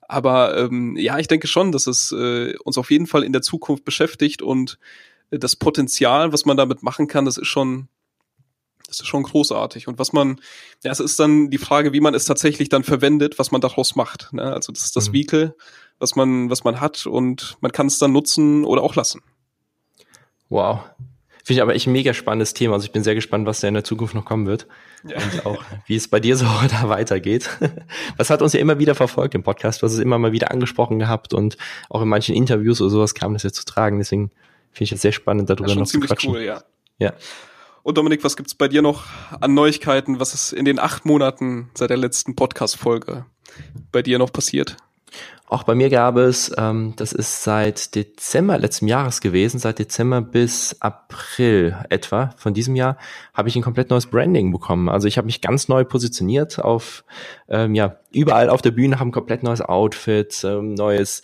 Aber 0.09 0.57
ähm, 0.57 0.97
ja, 0.97 1.19
ich 1.19 1.29
denke 1.29 1.47
schon, 1.47 1.73
dass 1.73 1.87
es 1.87 2.13
äh, 2.13 2.57
uns 2.65 2.79
auf 2.79 2.91
jeden 2.91 3.07
Fall 3.07 3.23
in 3.23 3.33
der 3.33 3.43
Zukunft 3.43 3.85
beschäftigt 3.85 4.43
und 4.43 4.79
äh, 5.31 5.39
das 5.39 5.57
Potenzial, 5.57 6.33
was 6.33 6.47
man 6.47 6.57
damit 6.57 6.83
machen 6.83 7.07
kann, 7.07 7.27
das 7.27 7.37
ist 7.37 7.49
schon, 7.49 7.89
das 8.87 9.01
ist 9.01 9.07
schon 9.07 9.23
großartig. 9.23 9.89
Und 9.89 9.99
was 9.99 10.13
man, 10.13 10.41
ja, 10.83 10.91
es 10.91 11.01
ist 11.01 11.21
dann 11.21 11.51
die 11.51 11.59
Frage, 11.59 11.93
wie 11.93 12.01
man 12.01 12.15
es 12.15 12.25
tatsächlich 12.25 12.71
dann 12.71 12.83
verwendet, 12.83 13.39
was 13.39 13.51
man 13.51 13.61
daraus 13.61 13.97
macht. 13.97 14.33
Ne? 14.33 14.43
Also 14.43 14.73
das 14.73 14.85
ist 14.85 14.97
das 14.97 15.09
mhm. 15.09 15.13
Vehicle, 15.13 15.57
was 15.99 16.17
man, 16.17 16.49
was 16.49 16.65
man 16.65 16.81
hat 16.81 17.07
und 17.07 17.59
man 17.61 17.73
kann 17.73 17.87
es 17.87 17.99
dann 17.99 18.13
nutzen 18.13 18.65
oder 18.65 18.83
auch 18.83 18.97
lassen. 18.97 19.21
Wow. 20.49 20.81
Finde 21.45 21.59
ich 21.59 21.63
aber 21.63 21.75
echt 21.75 21.87
ein 21.87 21.93
mega 21.93 22.15
spannendes 22.15 22.55
Thema. 22.55 22.75
Also 22.75 22.85
ich 22.85 22.93
bin 22.93 23.03
sehr 23.03 23.15
gespannt, 23.15 23.47
was 23.47 23.61
da 23.61 23.69
in 23.69 23.75
der 23.75 23.85
Zukunft 23.85 24.15
noch 24.15 24.25
kommen 24.25 24.47
wird. 24.47 24.67
Ja. 25.05 25.17
Und 25.17 25.47
auch, 25.47 25.65
wie 25.87 25.97
es 25.97 26.09
bei 26.09 26.21
dir 26.21 26.37
so 26.37 26.45
da 26.71 26.89
weitergeht. 26.89 27.51
Das 28.19 28.29
hat 28.29 28.43
uns 28.43 28.53
ja 28.53 28.61
immer 28.61 28.79
wieder 28.79 28.95
verfolgt 28.95 29.35
im 29.35 29.43
Podcast. 29.43 29.81
Du 29.81 29.87
hast 29.87 29.95
es 29.95 29.99
immer 29.99 30.19
mal 30.19 30.33
wieder 30.33 30.51
angesprochen 30.51 30.99
gehabt 30.99 31.33
und 31.33 31.57
auch 31.89 32.03
in 32.03 32.09
manchen 32.09 32.35
Interviews 32.35 32.81
oder 32.81 32.91
sowas 32.91 33.15
kam 33.15 33.33
das 33.33 33.45
ja 33.45 33.51
zu 33.51 33.65
tragen. 33.65 33.99
Deswegen 33.99 34.31
finde 34.73 34.85
ich 34.85 34.93
es 34.93 35.01
sehr 35.01 35.13
spannend, 35.13 35.49
darüber 35.49 35.75
noch 35.75 35.87
zu 35.87 36.01
quatschen. 36.01 36.33
Cool, 36.33 36.43
ja. 36.43 36.63
ja. 36.99 37.15
Und 37.83 37.97
Dominik, 37.97 38.23
was 38.25 38.37
gibt's 38.37 38.55
bei 38.55 38.69
dir 38.69 38.83
noch 38.83 39.05
an 39.41 39.55
Neuigkeiten? 39.55 40.21
Was 40.21 40.35
ist 40.35 40.53
in 40.53 40.67
den 40.67 40.79
acht 40.79 41.07
Monaten 41.07 41.71
seit 41.75 41.91
der 41.91 41.97
letzten 41.97 42.37
Podcast-Folge 42.37 43.25
bei 43.91 44.03
dir 44.03 44.19
noch 44.19 44.33
passiert? 44.33 44.77
Auch 45.51 45.65
bei 45.65 45.75
mir 45.75 45.91
gab 45.91 46.17
es, 46.17 46.53
ähm, 46.57 46.95
das 46.95 47.13
ist 47.13 47.43
seit 47.43 47.97
Dezember 47.97 48.57
letzten 48.57 48.87
Jahres 48.87 49.21
gewesen, 49.21 49.59
seit 49.59 49.81
Dezember 49.81 50.21
bis 50.21 50.77
April 50.79 51.77
etwa 51.89 52.31
von 52.37 52.55
diesem 52.55 52.77
Jahr, 52.77 52.97
habe 53.35 53.49
ich 53.49 53.57
ein 53.57 53.63
komplett 53.63 53.91
neues 53.91 54.07
Branding 54.07 54.53
bekommen. 54.53 54.89
Also 54.89 55.09
ich 55.09 55.19
habe 55.19 55.27
mich 55.27 55.41
ganz 55.41 55.67
neu 55.67 55.83
positioniert 55.83 56.61
auf, 56.61 57.03
ähm, 57.49 57.75
ja, 57.75 57.97
überall 58.13 58.49
auf 58.49 58.63
der 58.63 58.71
Bühne, 58.71 59.01
haben 59.01 59.11
komplett 59.11 59.43
neues 59.43 59.61
Outfit, 59.61 60.41
ähm, 60.45 60.75
neues 60.75 61.23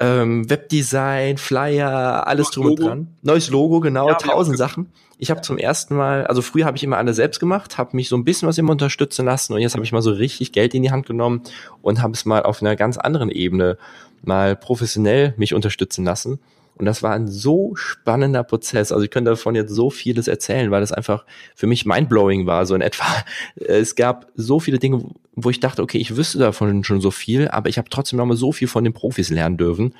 ähm, 0.00 0.48
Webdesign, 0.48 1.36
Flyer, 1.36 2.26
alles 2.26 2.50
drum 2.50 2.66
und 2.66 2.80
dran. 2.80 3.08
Neues 3.22 3.50
Logo, 3.50 3.80
genau, 3.80 4.08
ja, 4.08 4.14
tausend 4.14 4.56
Sachen. 4.56 4.90
Ich 5.18 5.30
habe 5.30 5.42
zum 5.42 5.58
ersten 5.58 5.94
Mal, 5.94 6.26
also 6.26 6.40
früher 6.40 6.64
habe 6.64 6.78
ich 6.78 6.82
immer 6.82 6.96
alles 6.96 7.16
selbst 7.16 7.38
gemacht, 7.38 7.76
habe 7.76 7.94
mich 7.94 8.08
so 8.08 8.16
ein 8.16 8.24
bisschen 8.24 8.48
was 8.48 8.56
immer 8.56 8.72
unterstützen 8.72 9.26
lassen 9.26 9.52
und 9.52 9.60
jetzt 9.60 9.74
habe 9.74 9.84
ich 9.84 9.92
mal 9.92 10.00
so 10.00 10.12
richtig 10.12 10.52
Geld 10.52 10.72
in 10.74 10.82
die 10.82 10.90
Hand 10.90 11.06
genommen 11.06 11.42
und 11.82 12.00
habe 12.00 12.14
es 12.14 12.24
mal 12.24 12.42
auf 12.42 12.62
einer 12.62 12.74
ganz 12.74 12.96
anderen 12.96 13.28
Ebene 13.30 13.76
mal 14.22 14.56
professionell 14.56 15.34
mich 15.36 15.52
unterstützen 15.52 16.06
lassen. 16.06 16.40
Und 16.80 16.86
das 16.86 17.02
war 17.02 17.12
ein 17.12 17.28
so 17.28 17.72
spannender 17.74 18.42
Prozess. 18.42 18.90
Also 18.90 19.04
ich 19.04 19.10
könnte 19.10 19.30
davon 19.30 19.54
jetzt 19.54 19.70
so 19.70 19.90
vieles 19.90 20.28
erzählen, 20.28 20.70
weil 20.70 20.80
das 20.80 20.92
einfach 20.92 21.26
für 21.54 21.66
mich 21.66 21.84
mindblowing 21.84 22.46
war, 22.46 22.64
so 22.64 22.74
in 22.74 22.80
etwa. 22.80 23.04
Es 23.56 23.94
gab 23.94 24.28
so 24.34 24.60
viele 24.60 24.78
Dinge, 24.78 25.04
wo 25.34 25.50
ich 25.50 25.60
dachte, 25.60 25.82
okay, 25.82 25.98
ich 25.98 26.16
wüsste 26.16 26.38
davon 26.38 26.82
schon 26.82 27.02
so 27.02 27.10
viel, 27.10 27.48
aber 27.48 27.68
ich 27.68 27.76
habe 27.76 27.90
trotzdem 27.90 28.16
noch 28.16 28.24
mal 28.24 28.36
so 28.36 28.50
viel 28.50 28.66
von 28.66 28.82
den 28.82 28.94
Profis 28.94 29.28
lernen 29.28 29.58
dürfen 29.58 29.94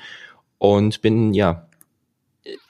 und 0.57 1.03
bin 1.03 1.35
ja 1.35 1.67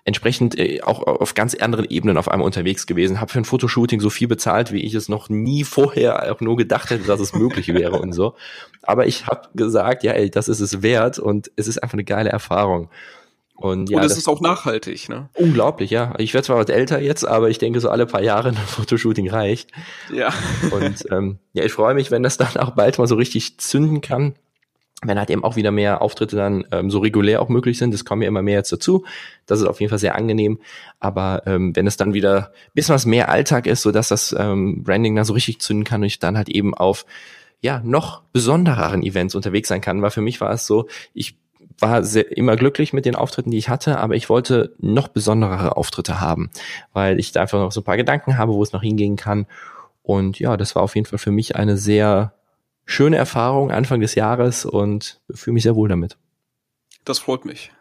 entsprechend 0.03 0.59
äh, 0.59 0.81
auch 0.81 1.03
auf 1.03 1.33
ganz 1.33 1.55
anderen 1.55 1.85
Ebenen 1.85 2.17
auf 2.17 2.27
einmal 2.27 2.45
unterwegs 2.45 2.87
gewesen, 2.87 3.21
habe 3.21 3.31
für 3.31 3.39
ein 3.39 3.45
Fotoshooting 3.45 4.01
so 4.01 4.09
viel 4.09 4.27
bezahlt, 4.27 4.73
wie 4.73 4.83
ich 4.83 4.93
es 4.93 5.07
noch 5.07 5.29
nie 5.29 5.63
vorher 5.65 6.29
auch 6.33 6.41
nur 6.41 6.57
gedacht 6.57 6.89
hätte, 6.89 7.05
dass 7.05 7.21
es 7.21 7.33
möglich 7.33 7.69
wäre 7.69 7.97
und 7.97 8.11
so. 8.11 8.35
Aber 8.81 9.07
ich 9.07 9.27
habe 9.27 9.47
gesagt, 9.55 10.03
ja, 10.03 10.11
ey, 10.11 10.29
das 10.29 10.49
ist 10.49 10.59
es 10.59 10.81
wert 10.81 11.17
und 11.17 11.49
es 11.55 11.69
ist 11.69 11.81
einfach 11.81 11.93
eine 11.93 12.03
geile 12.03 12.29
Erfahrung. 12.29 12.89
Und, 13.61 13.89
ja, 13.89 13.97
und 13.97 14.03
es 14.03 14.17
ist 14.17 14.27
auch 14.27 14.41
nachhaltig, 14.41 15.07
ne? 15.07 15.29
Unglaublich, 15.33 15.91
ja. 15.91 16.13
Ich 16.17 16.33
werde 16.33 16.47
zwar 16.47 16.57
was 16.57 16.69
älter 16.69 16.99
jetzt, 16.99 17.25
aber 17.25 17.49
ich 17.49 17.59
denke, 17.59 17.79
so 17.79 17.89
alle 17.89 18.05
paar 18.05 18.23
Jahre 18.23 18.49
ein 18.49 18.55
Fotoshooting 18.67 19.29
reicht. 19.29 19.71
Ja. 20.13 20.33
Und 20.71 21.05
ähm, 21.11 21.39
ja, 21.53 21.63
ich 21.63 21.71
freue 21.71 21.93
mich, 21.93 22.11
wenn 22.11 22.23
das 22.23 22.37
dann 22.37 22.57
auch 22.57 22.71
bald 22.71 22.97
mal 22.97 23.07
so 23.07 23.15
richtig 23.15 23.59
zünden 23.59 24.01
kann 24.01 24.35
wenn 25.03 25.17
halt 25.17 25.31
eben 25.31 25.43
auch 25.43 25.55
wieder 25.55 25.71
mehr 25.71 26.01
Auftritte 26.01 26.35
dann 26.35 26.65
ähm, 26.71 26.91
so 26.91 26.99
regulär 26.99 27.41
auch 27.41 27.49
möglich 27.49 27.77
sind, 27.77 27.93
das 27.93 28.05
kommen 28.05 28.21
ja 28.21 28.27
immer 28.27 28.43
mehr 28.43 28.57
jetzt 28.57 28.71
dazu. 28.71 29.03
Das 29.47 29.59
ist 29.59 29.65
auf 29.65 29.79
jeden 29.79 29.89
Fall 29.89 29.99
sehr 29.99 30.15
angenehm. 30.15 30.59
Aber 30.99 31.41
ähm, 31.47 31.75
wenn 31.75 31.87
es 31.87 31.97
dann 31.97 32.13
wieder 32.13 32.51
bisschen 32.75 32.93
was 32.93 33.05
mehr 33.05 33.29
Alltag 33.29 33.65
ist, 33.65 33.81
so 33.81 33.91
dass 33.91 34.09
das 34.09 34.35
ähm, 34.37 34.83
Branding 34.83 35.15
dann 35.15 35.25
so 35.25 35.33
richtig 35.33 35.59
zünden 35.59 35.85
kann 35.85 36.01
und 36.01 36.07
ich 36.07 36.19
dann 36.19 36.37
halt 36.37 36.49
eben 36.49 36.75
auf 36.75 37.05
ja 37.61 37.81
noch 37.83 38.21
besondereren 38.31 39.01
Events 39.01 39.33
unterwegs 39.33 39.69
sein 39.69 39.81
kann, 39.81 40.01
weil 40.01 40.11
für 40.11 40.21
mich 40.21 40.39
war 40.39 40.51
es 40.51 40.67
so, 40.67 40.87
ich 41.13 41.35
war 41.81 42.03
sehr, 42.03 42.35
immer 42.35 42.55
glücklich 42.55 42.93
mit 42.93 43.05
den 43.05 43.15
Auftritten, 43.15 43.51
die 43.51 43.57
ich 43.57 43.69
hatte, 43.69 43.99
aber 43.99 44.15
ich 44.15 44.29
wollte 44.29 44.73
noch 44.79 45.07
besonderere 45.07 45.75
Auftritte 45.77 46.21
haben, 46.21 46.49
weil 46.93 47.19
ich 47.19 47.31
da 47.31 47.41
einfach 47.41 47.59
noch 47.59 47.71
so 47.71 47.81
ein 47.81 47.85
paar 47.85 47.97
Gedanken 47.97 48.37
habe, 48.37 48.53
wo 48.53 48.63
es 48.63 48.71
noch 48.71 48.83
hingehen 48.83 49.15
kann. 49.15 49.47
Und 50.03 50.39
ja, 50.39 50.57
das 50.57 50.75
war 50.75 50.83
auf 50.83 50.95
jeden 50.95 51.07
Fall 51.07 51.19
für 51.19 51.31
mich 51.31 51.55
eine 51.55 51.77
sehr 51.77 52.33
schöne 52.85 53.17
Erfahrung 53.17 53.71
Anfang 53.71 54.01
des 54.01 54.15
Jahres 54.15 54.65
und 54.65 55.21
fühle 55.33 55.53
mich 55.55 55.63
sehr 55.63 55.75
wohl 55.75 55.89
damit. 55.89 56.17
Das 57.05 57.19
freut 57.19 57.45
mich. 57.45 57.71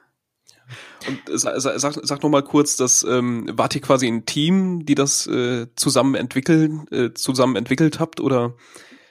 Und 1.08 1.40
sag, 1.40 1.60
sag, 1.60 2.22
noch 2.22 2.30
mal 2.30 2.44
kurz, 2.44 2.76
dass 2.76 3.02
ähm, 3.02 3.48
wart 3.52 3.74
ihr 3.74 3.80
quasi 3.80 4.06
ein 4.06 4.26
Team, 4.26 4.84
die 4.84 4.94
das 4.94 5.26
äh, 5.26 5.66
zusammen 5.74 6.14
entwickeln, 6.14 6.86
äh, 6.90 7.12
zusammen 7.14 7.56
entwickelt 7.56 7.98
habt 7.98 8.20
oder 8.20 8.54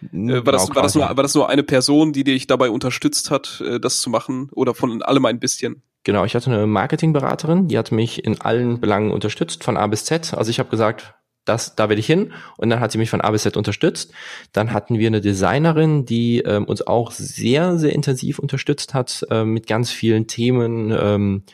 äh, 0.02 0.46
war, 0.46 0.54
das, 0.54 0.68
genau, 0.68 0.76
war, 0.76 0.84
das 0.84 0.96
nur, 0.96 1.04
war 1.04 1.24
das 1.24 1.36
nur 1.36 1.50
eine 1.50 1.64
Person, 1.64 2.14
die 2.14 2.24
dich 2.24 2.48
dabei 2.48 2.70
unterstützt 2.70 3.32
hat, 3.32 3.62
äh, 3.66 3.80
das 3.80 4.02
zu 4.02 4.10
machen 4.10 4.50
oder 4.52 4.74
von 4.74 5.02
allem 5.02 5.26
ein 5.26 5.40
bisschen? 5.40 5.82
Genau, 6.04 6.26
ich 6.26 6.36
hatte 6.36 6.52
eine 6.52 6.66
Marketingberaterin, 6.66 7.68
die 7.68 7.78
hat 7.78 7.92
mich 7.92 8.24
in 8.24 8.40
allen 8.40 8.80
Belangen 8.80 9.12
unterstützt, 9.12 9.64
von 9.64 9.78
A 9.78 9.86
bis 9.88 10.06
Z. 10.06 10.34
Also 10.34 10.50
ich 10.50 10.60
habe 10.60 10.70
gesagt, 10.70 11.14
das, 11.46 11.76
da 11.76 11.90
will 11.90 12.00
ich 12.00 12.06
hin. 12.06 12.32
Und 12.58 12.70
dann 12.70 12.80
hat 12.80 12.92
sie 12.92 12.98
mich 12.98 13.10
von 13.10 13.22
A 13.22 13.32
bis 13.32 13.44
Z 13.44 13.58
unterstützt. 13.58 14.14
Dann 14.54 14.72
hatten 14.72 14.98
wir 15.00 15.08
eine 15.08 15.22
Designerin, 15.22 16.06
die 16.06 16.40
ähm, 16.40 16.66
uns 16.66 16.86
auch 16.86 17.12
sehr, 17.12 17.78
sehr 17.78 17.94
intensiv 17.94 18.40
unterstützt 18.40 18.94
hat 18.94 19.26
äh, 19.30 19.44
mit 19.44 19.68
ganz 19.68 19.92
vielen 19.92 20.28
Themen 20.28 20.96
ähm, 20.98 21.44
äh, 21.48 21.52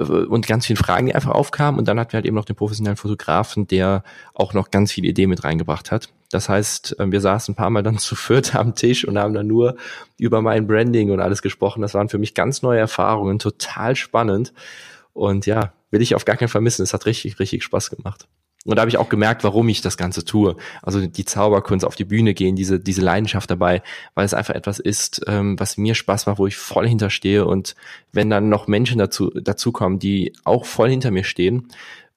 und 0.00 0.46
ganz 0.46 0.66
vielen 0.66 0.78
Fragen, 0.78 1.06
die 1.06 1.14
einfach 1.14 1.32
aufkamen. 1.32 1.78
Und 1.78 1.86
dann 1.86 2.00
hatten 2.00 2.12
wir 2.12 2.18
halt 2.18 2.26
eben 2.26 2.36
noch 2.36 2.46
den 2.46 2.56
professionellen 2.56 2.96
Fotografen, 2.96 3.66
der 3.66 4.04
auch 4.34 4.54
noch 4.54 4.70
ganz 4.70 4.92
viele 4.92 5.08
Ideen 5.08 5.28
mit 5.28 5.44
reingebracht 5.44 5.90
hat. 5.90 6.08
Das 6.30 6.48
heißt, 6.48 6.98
äh, 6.98 7.10
wir 7.10 7.20
saßen 7.20 7.52
ein 7.52 7.56
paar 7.56 7.70
Mal 7.70 7.82
dann 7.82 7.98
zu 7.98 8.16
viert 8.16 8.54
am 8.54 8.74
Tisch 8.74 9.06
und 9.06 9.18
haben 9.18 9.34
dann 9.34 9.46
nur 9.46 9.76
über 10.18 10.40
mein 10.40 10.66
Branding 10.66 11.10
und 11.10 11.20
alles 11.20 11.42
gesprochen. 11.42 11.82
Das 11.82 11.94
waren 11.94 12.08
für 12.08 12.18
mich 12.18 12.34
ganz 12.34 12.62
neue 12.62 12.80
Erfahrungen, 12.80 13.38
total 13.38 13.96
spannend. 13.96 14.52
Und 15.12 15.46
ja, 15.46 15.72
will 15.90 16.02
ich 16.02 16.14
auf 16.14 16.24
gar 16.24 16.36
keinen 16.36 16.48
Fall 16.48 16.62
missen. 16.62 16.82
Es 16.82 16.94
hat 16.94 17.06
richtig, 17.06 17.38
richtig 17.38 17.62
Spaß 17.62 17.90
gemacht. 17.90 18.28
Und 18.66 18.76
da 18.76 18.80
habe 18.82 18.90
ich 18.90 18.98
auch 18.98 19.08
gemerkt, 19.08 19.44
warum 19.44 19.68
ich 19.68 19.80
das 19.80 19.96
Ganze 19.96 20.24
tue. 20.24 20.56
Also 20.82 21.06
die 21.06 21.24
Zauberkunst 21.24 21.84
auf 21.84 21.94
die 21.94 22.04
Bühne 22.04 22.34
gehen, 22.34 22.56
diese, 22.56 22.80
diese 22.80 23.00
Leidenschaft 23.00 23.50
dabei, 23.50 23.82
weil 24.14 24.26
es 24.26 24.34
einfach 24.34 24.54
etwas 24.54 24.78
ist, 24.78 25.22
ähm, 25.26 25.58
was 25.58 25.76
mir 25.76 25.94
Spaß 25.94 26.26
macht, 26.26 26.38
wo 26.38 26.46
ich 26.46 26.56
voll 26.56 26.88
hinterstehe. 26.88 27.46
Und 27.46 27.76
wenn 28.12 28.28
dann 28.28 28.48
noch 28.48 28.66
Menschen 28.66 28.98
dazu, 28.98 29.30
dazukommen, 29.30 29.98
die 29.98 30.32
auch 30.44 30.64
voll 30.64 30.90
hinter 30.90 31.10
mir 31.10 31.24
stehen 31.24 31.68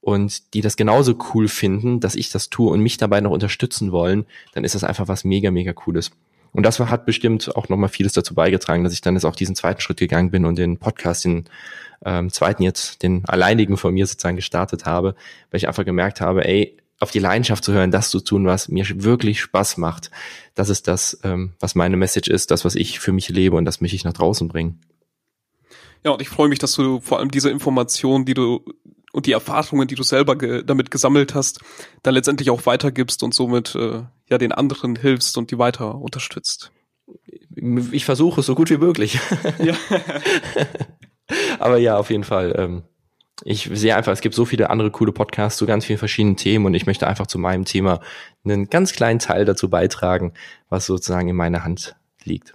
und 0.01 0.53
die 0.53 0.61
das 0.61 0.75
genauso 0.75 1.15
cool 1.33 1.47
finden, 1.47 1.99
dass 1.99 2.15
ich 2.15 2.31
das 2.31 2.49
tue 2.49 2.71
und 2.71 2.81
mich 2.81 2.97
dabei 2.97 3.21
noch 3.21 3.31
unterstützen 3.31 3.91
wollen, 3.91 4.25
dann 4.53 4.63
ist 4.63 4.75
das 4.75 4.83
einfach 4.83 5.07
was 5.07 5.23
mega, 5.23 5.51
mega 5.51 5.73
cooles. 5.73 6.11
Und 6.51 6.63
das 6.65 6.79
hat 6.79 7.05
bestimmt 7.05 7.55
auch 7.55 7.69
nochmal 7.69 7.89
vieles 7.89 8.13
dazu 8.13 8.33
beigetragen, 8.33 8.83
dass 8.83 8.93
ich 8.93 9.01
dann 9.01 9.15
jetzt 9.15 9.25
auch 9.25 9.35
diesen 9.35 9.55
zweiten 9.55 9.81
Schritt 9.81 9.97
gegangen 9.97 10.31
bin 10.31 10.45
und 10.45 10.57
den 10.57 10.77
Podcast, 10.77 11.25
den 11.25 11.45
ähm, 12.05 12.31
zweiten 12.31 12.63
jetzt, 12.63 13.03
den 13.03 13.25
alleinigen 13.25 13.77
von 13.77 13.93
mir 13.93 14.07
sozusagen 14.07 14.35
gestartet 14.35 14.85
habe, 14.85 15.15
weil 15.51 15.57
ich 15.57 15.67
einfach 15.67 15.85
gemerkt 15.85 16.21
habe, 16.21 16.45
ey, 16.45 16.77
auf 16.99 17.11
die 17.11 17.19
Leidenschaft 17.19 17.63
zu 17.63 17.71
hören, 17.71 17.91
das 17.91 18.09
zu 18.09 18.19
tun, 18.19 18.45
was 18.45 18.67
mir 18.67 18.85
wirklich 19.03 19.39
Spaß 19.41 19.77
macht. 19.77 20.11
Das 20.55 20.69
ist 20.69 20.87
das, 20.87 21.19
ähm, 21.23 21.53
was 21.59 21.75
meine 21.75 21.97
Message 21.97 22.29
ist, 22.29 22.51
das, 22.51 22.65
was 22.65 22.75
ich 22.75 22.99
für 22.99 23.13
mich 23.13 23.29
lebe 23.29 23.55
und 23.55 23.65
das 23.65 23.79
möchte 23.79 23.95
ich 23.95 24.03
nach 24.03 24.13
draußen 24.13 24.47
bringen. 24.47 24.81
Ja, 26.03 26.11
und 26.11 26.21
ich 26.21 26.29
freue 26.29 26.47
mich, 26.47 26.59
dass 26.59 26.73
du 26.73 27.01
vor 27.01 27.19
allem 27.19 27.31
diese 27.31 27.49
Informationen, 27.49 28.25
die 28.25 28.33
du 28.33 28.63
und 29.19 29.25
die 29.25 29.33
Erfahrungen, 29.33 29.85
die 29.89 29.95
du 29.95 30.03
selber 30.03 30.38
ge 30.38 30.63
damit 30.65 30.91
gesammelt 30.91 31.35
hast, 31.35 31.59
dann 32.03 32.13
letztendlich 32.13 32.49
auch 32.51 32.65
weitergibst 32.65 33.21
und 33.21 33.33
somit 33.33 33.75
äh, 33.75 34.03
ja 34.29 34.38
den 34.38 34.53
anderen 34.53 34.95
hilfst 34.95 35.38
und 35.38 35.51
die 35.51 35.59
weiter 35.59 35.95
unterstützt. 35.95 36.71
Ich 37.91 38.05
versuche 38.05 38.39
es 38.39 38.45
so 38.45 38.55
gut 38.55 38.69
wie 38.69 38.77
möglich. 38.77 39.19
Ja. 39.59 39.75
Aber 41.59 41.77
ja, 41.77 41.97
auf 41.97 42.09
jeden 42.09 42.23
Fall. 42.23 42.55
Ähm, 42.57 42.83
ich 43.43 43.69
sehe 43.73 43.93
einfach, 43.93 44.13
es 44.13 44.21
gibt 44.21 44.35
so 44.35 44.45
viele 44.45 44.69
andere 44.69 44.89
coole 44.89 45.11
Podcasts 45.11 45.59
zu 45.59 45.65
ganz 45.65 45.83
vielen 45.83 45.99
verschiedenen 45.99 46.38
Themen 46.38 46.65
und 46.65 46.73
ich 46.73 46.85
möchte 46.85 47.05
einfach 47.05 47.27
zu 47.27 47.39
meinem 47.39 47.65
Thema 47.65 47.99
einen 48.45 48.69
ganz 48.69 48.93
kleinen 48.93 49.19
Teil 49.19 49.43
dazu 49.43 49.69
beitragen, 49.69 50.33
was 50.69 50.85
sozusagen 50.85 51.27
in 51.27 51.35
meiner 51.35 51.65
Hand 51.65 51.97
liegt. 52.23 52.53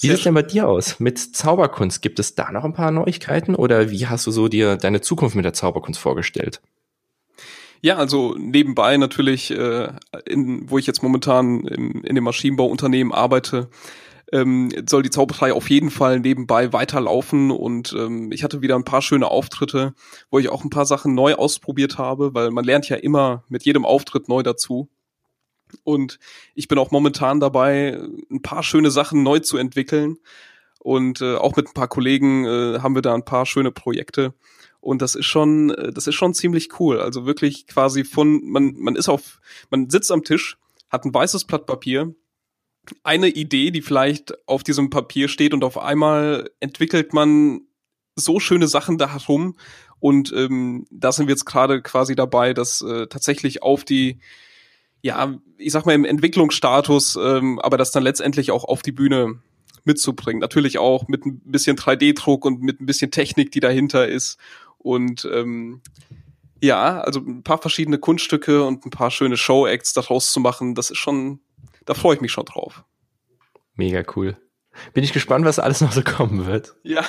Wie 0.00 0.06
sieht 0.06 0.16
es 0.16 0.22
denn 0.22 0.34
bei 0.34 0.42
dir 0.42 0.68
aus? 0.68 0.98
Mit 0.98 1.18
Zauberkunst 1.18 2.00
gibt 2.00 2.18
es 2.18 2.34
da 2.34 2.50
noch 2.52 2.64
ein 2.64 2.72
paar 2.72 2.90
Neuigkeiten 2.90 3.54
oder 3.54 3.90
wie 3.90 4.06
hast 4.06 4.26
du 4.26 4.30
so 4.30 4.48
dir 4.48 4.76
deine 4.76 5.02
Zukunft 5.02 5.36
mit 5.36 5.44
der 5.44 5.52
Zauberkunst 5.52 6.00
vorgestellt? 6.00 6.62
Ja, 7.82 7.96
also 7.96 8.34
nebenbei 8.38 8.96
natürlich, 8.96 9.50
äh, 9.50 9.88
in, 10.26 10.70
wo 10.70 10.78
ich 10.78 10.86
jetzt 10.86 11.02
momentan 11.02 11.66
im, 11.66 12.02
in 12.02 12.14
dem 12.14 12.24
Maschinenbauunternehmen 12.24 13.12
arbeite, 13.12 13.68
ähm, 14.32 14.70
soll 14.88 15.02
die 15.02 15.10
Zauberei 15.10 15.52
auf 15.52 15.70
jeden 15.70 15.90
Fall 15.90 16.20
nebenbei 16.20 16.72
weiterlaufen 16.72 17.50
und 17.50 17.94
ähm, 17.98 18.32
ich 18.32 18.44
hatte 18.44 18.62
wieder 18.62 18.76
ein 18.76 18.84
paar 18.84 19.02
schöne 19.02 19.28
Auftritte, 19.28 19.94
wo 20.30 20.38
ich 20.38 20.48
auch 20.50 20.62
ein 20.62 20.70
paar 20.70 20.86
Sachen 20.86 21.14
neu 21.14 21.34
ausprobiert 21.34 21.98
habe, 21.98 22.34
weil 22.34 22.50
man 22.50 22.64
lernt 22.64 22.88
ja 22.88 22.96
immer 22.96 23.44
mit 23.48 23.64
jedem 23.64 23.84
Auftritt 23.84 24.28
neu 24.28 24.42
dazu. 24.42 24.88
Und 25.84 26.18
ich 26.54 26.68
bin 26.68 26.78
auch 26.78 26.90
momentan 26.90 27.40
dabei, 27.40 28.00
ein 28.30 28.42
paar 28.42 28.62
schöne 28.62 28.90
Sachen 28.90 29.22
neu 29.22 29.40
zu 29.40 29.56
entwickeln. 29.56 30.18
Und 30.78 31.20
äh, 31.20 31.36
auch 31.36 31.56
mit 31.56 31.68
ein 31.68 31.74
paar 31.74 31.88
Kollegen 31.88 32.46
äh, 32.46 32.78
haben 32.80 32.94
wir 32.94 33.02
da 33.02 33.14
ein 33.14 33.24
paar 33.24 33.46
schöne 33.46 33.70
Projekte. 33.70 34.34
Und 34.80 35.02
das 35.02 35.14
ist 35.14 35.26
schon, 35.26 35.70
äh, 35.70 35.92
das 35.92 36.06
ist 36.06 36.14
schon 36.14 36.34
ziemlich 36.34 36.80
cool. 36.80 37.00
Also 37.00 37.26
wirklich 37.26 37.66
quasi 37.66 38.04
von, 38.04 38.44
man, 38.50 38.74
man 38.78 38.96
ist 38.96 39.08
auf, 39.08 39.40
man 39.70 39.90
sitzt 39.90 40.10
am 40.10 40.24
Tisch, 40.24 40.56
hat 40.88 41.04
ein 41.04 41.14
weißes 41.14 41.44
Blatt 41.44 41.66
Papier, 41.66 42.14
eine 43.02 43.28
Idee, 43.28 43.70
die 43.70 43.82
vielleicht 43.82 44.36
auf 44.48 44.62
diesem 44.62 44.90
Papier 44.90 45.28
steht 45.28 45.52
und 45.52 45.64
auf 45.64 45.78
einmal 45.78 46.50
entwickelt 46.60 47.12
man 47.12 47.60
so 48.16 48.40
schöne 48.40 48.68
Sachen 48.68 48.98
da 48.98 49.12
herum 49.12 49.56
Und 49.98 50.32
ähm, 50.32 50.86
da 50.90 51.12
sind 51.12 51.26
wir 51.26 51.34
jetzt 51.34 51.44
gerade 51.44 51.82
quasi 51.82 52.14
dabei, 52.14 52.54
das 52.54 52.80
äh, 52.80 53.06
tatsächlich 53.06 53.62
auf 53.62 53.84
die, 53.84 54.18
ja, 55.02 55.34
ich 55.58 55.72
sag 55.72 55.86
mal 55.86 55.94
im 55.94 56.04
Entwicklungsstatus, 56.04 57.16
ähm, 57.16 57.58
aber 57.58 57.78
das 57.78 57.90
dann 57.90 58.02
letztendlich 58.02 58.50
auch 58.50 58.64
auf 58.64 58.82
die 58.82 58.92
Bühne 58.92 59.40
mitzubringen. 59.84 60.40
Natürlich 60.40 60.78
auch 60.78 61.08
mit 61.08 61.24
ein 61.24 61.40
bisschen 61.44 61.76
3D-Druck 61.76 62.44
und 62.44 62.60
mit 62.62 62.80
ein 62.80 62.86
bisschen 62.86 63.10
Technik, 63.10 63.50
die 63.52 63.60
dahinter 63.60 64.08
ist. 64.08 64.38
Und 64.78 65.28
ähm, 65.32 65.82
ja, 66.62 67.00
also 67.00 67.20
ein 67.20 67.42
paar 67.42 67.58
verschiedene 67.58 67.98
Kunststücke 67.98 68.64
und 68.64 68.84
ein 68.84 68.90
paar 68.90 69.10
schöne 69.10 69.36
Show-Acts 69.36 69.94
daraus 69.94 70.32
zu 70.32 70.40
machen, 70.40 70.74
das 70.74 70.90
ist 70.90 70.98
schon, 70.98 71.40
da 71.86 71.94
freue 71.94 72.16
ich 72.16 72.20
mich 72.20 72.32
schon 72.32 72.44
drauf. 72.44 72.84
Mega 73.74 74.02
cool. 74.16 74.36
Bin 74.94 75.02
ich 75.02 75.12
gespannt, 75.12 75.44
was 75.44 75.58
alles 75.58 75.80
noch 75.80 75.92
so 75.92 76.02
kommen 76.02 76.46
wird. 76.46 76.76
Ja. 76.84 77.04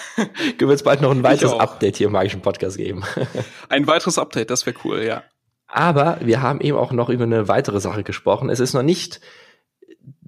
Wird 0.58 0.72
es 0.72 0.84
bald 0.84 1.02
noch 1.02 1.12
ein 1.12 1.24
weiteres 1.24 1.54
Update 1.54 1.98
hier 1.98 2.08
im 2.08 2.14
Magischen 2.14 2.42
Podcast 2.42 2.78
geben. 2.78 3.04
Ein 3.70 3.86
weiteres 3.86 4.18
Update, 4.18 4.50
das 4.50 4.66
wäre 4.66 4.76
cool, 4.84 5.04
ja. 5.04 5.24
Aber 5.72 6.18
wir 6.22 6.42
haben 6.42 6.62
eben 6.62 6.78
auch 6.78 6.92
noch 6.92 7.10
über 7.10 7.24
eine 7.24 7.48
weitere 7.48 7.80
Sache 7.80 8.04
gesprochen. 8.04 8.50
Es 8.50 8.60
ist 8.60 8.74
noch 8.74 8.84
nicht 8.84 9.22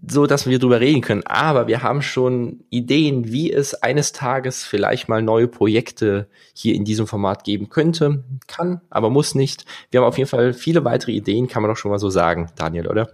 so, 0.06 0.26
dass 0.26 0.48
wir 0.48 0.60
drüber 0.60 0.80
reden 0.80 1.02
können, 1.02 1.24
aber 1.26 1.68
wir 1.68 1.82
haben 1.82 2.02
schon 2.02 2.66
Ideen, 2.70 3.32
wie 3.32 3.52
es 3.52 3.74
eines 3.74 4.12
Tages 4.12 4.64
vielleicht 4.66 5.08
mal 5.08 5.22
neue 5.22 5.48
Projekte 5.48 6.28
hier 6.54 6.76
in 6.76 6.84
diesem 6.84 7.08
Format 7.08 7.44
geben 7.44 7.70
könnte. 7.70 8.24
Kann, 8.48 8.82
aber 8.90 9.10
muss 9.10 9.34
nicht. 9.34 9.66
Wir 9.92 10.02
haben 10.02 10.08
auf 10.08 10.18
jeden 10.18 10.30
Fall 10.30 10.54
viele 10.54 10.84
weitere 10.84 11.14
Ideen, 11.14 11.48
kann 11.48 11.62
man 11.62 11.72
doch 11.72 11.78
schon 11.78 11.92
mal 11.92 12.00
so 12.00 12.10
sagen, 12.10 12.50
Daniel, 12.58 12.88
oder? 12.88 13.12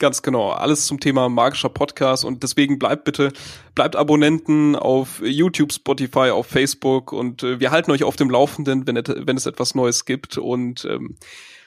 Ganz 0.00 0.22
genau. 0.22 0.48
Alles 0.50 0.86
zum 0.86 0.98
Thema 0.98 1.28
magischer 1.28 1.68
Podcast 1.68 2.24
und 2.24 2.42
deswegen 2.42 2.78
bleibt 2.78 3.04
bitte, 3.04 3.34
bleibt 3.74 3.96
Abonnenten 3.96 4.74
auf 4.74 5.20
YouTube, 5.22 5.74
Spotify, 5.74 6.30
auf 6.30 6.46
Facebook 6.46 7.12
und 7.12 7.42
äh, 7.42 7.60
wir 7.60 7.70
halten 7.70 7.90
euch 7.90 8.02
auf 8.02 8.16
dem 8.16 8.30
Laufenden, 8.30 8.86
wenn, 8.86 8.96
wenn 8.96 9.36
es 9.36 9.44
etwas 9.44 9.74
Neues 9.74 10.06
gibt 10.06 10.38
und 10.38 10.84
ähm, 10.86 11.16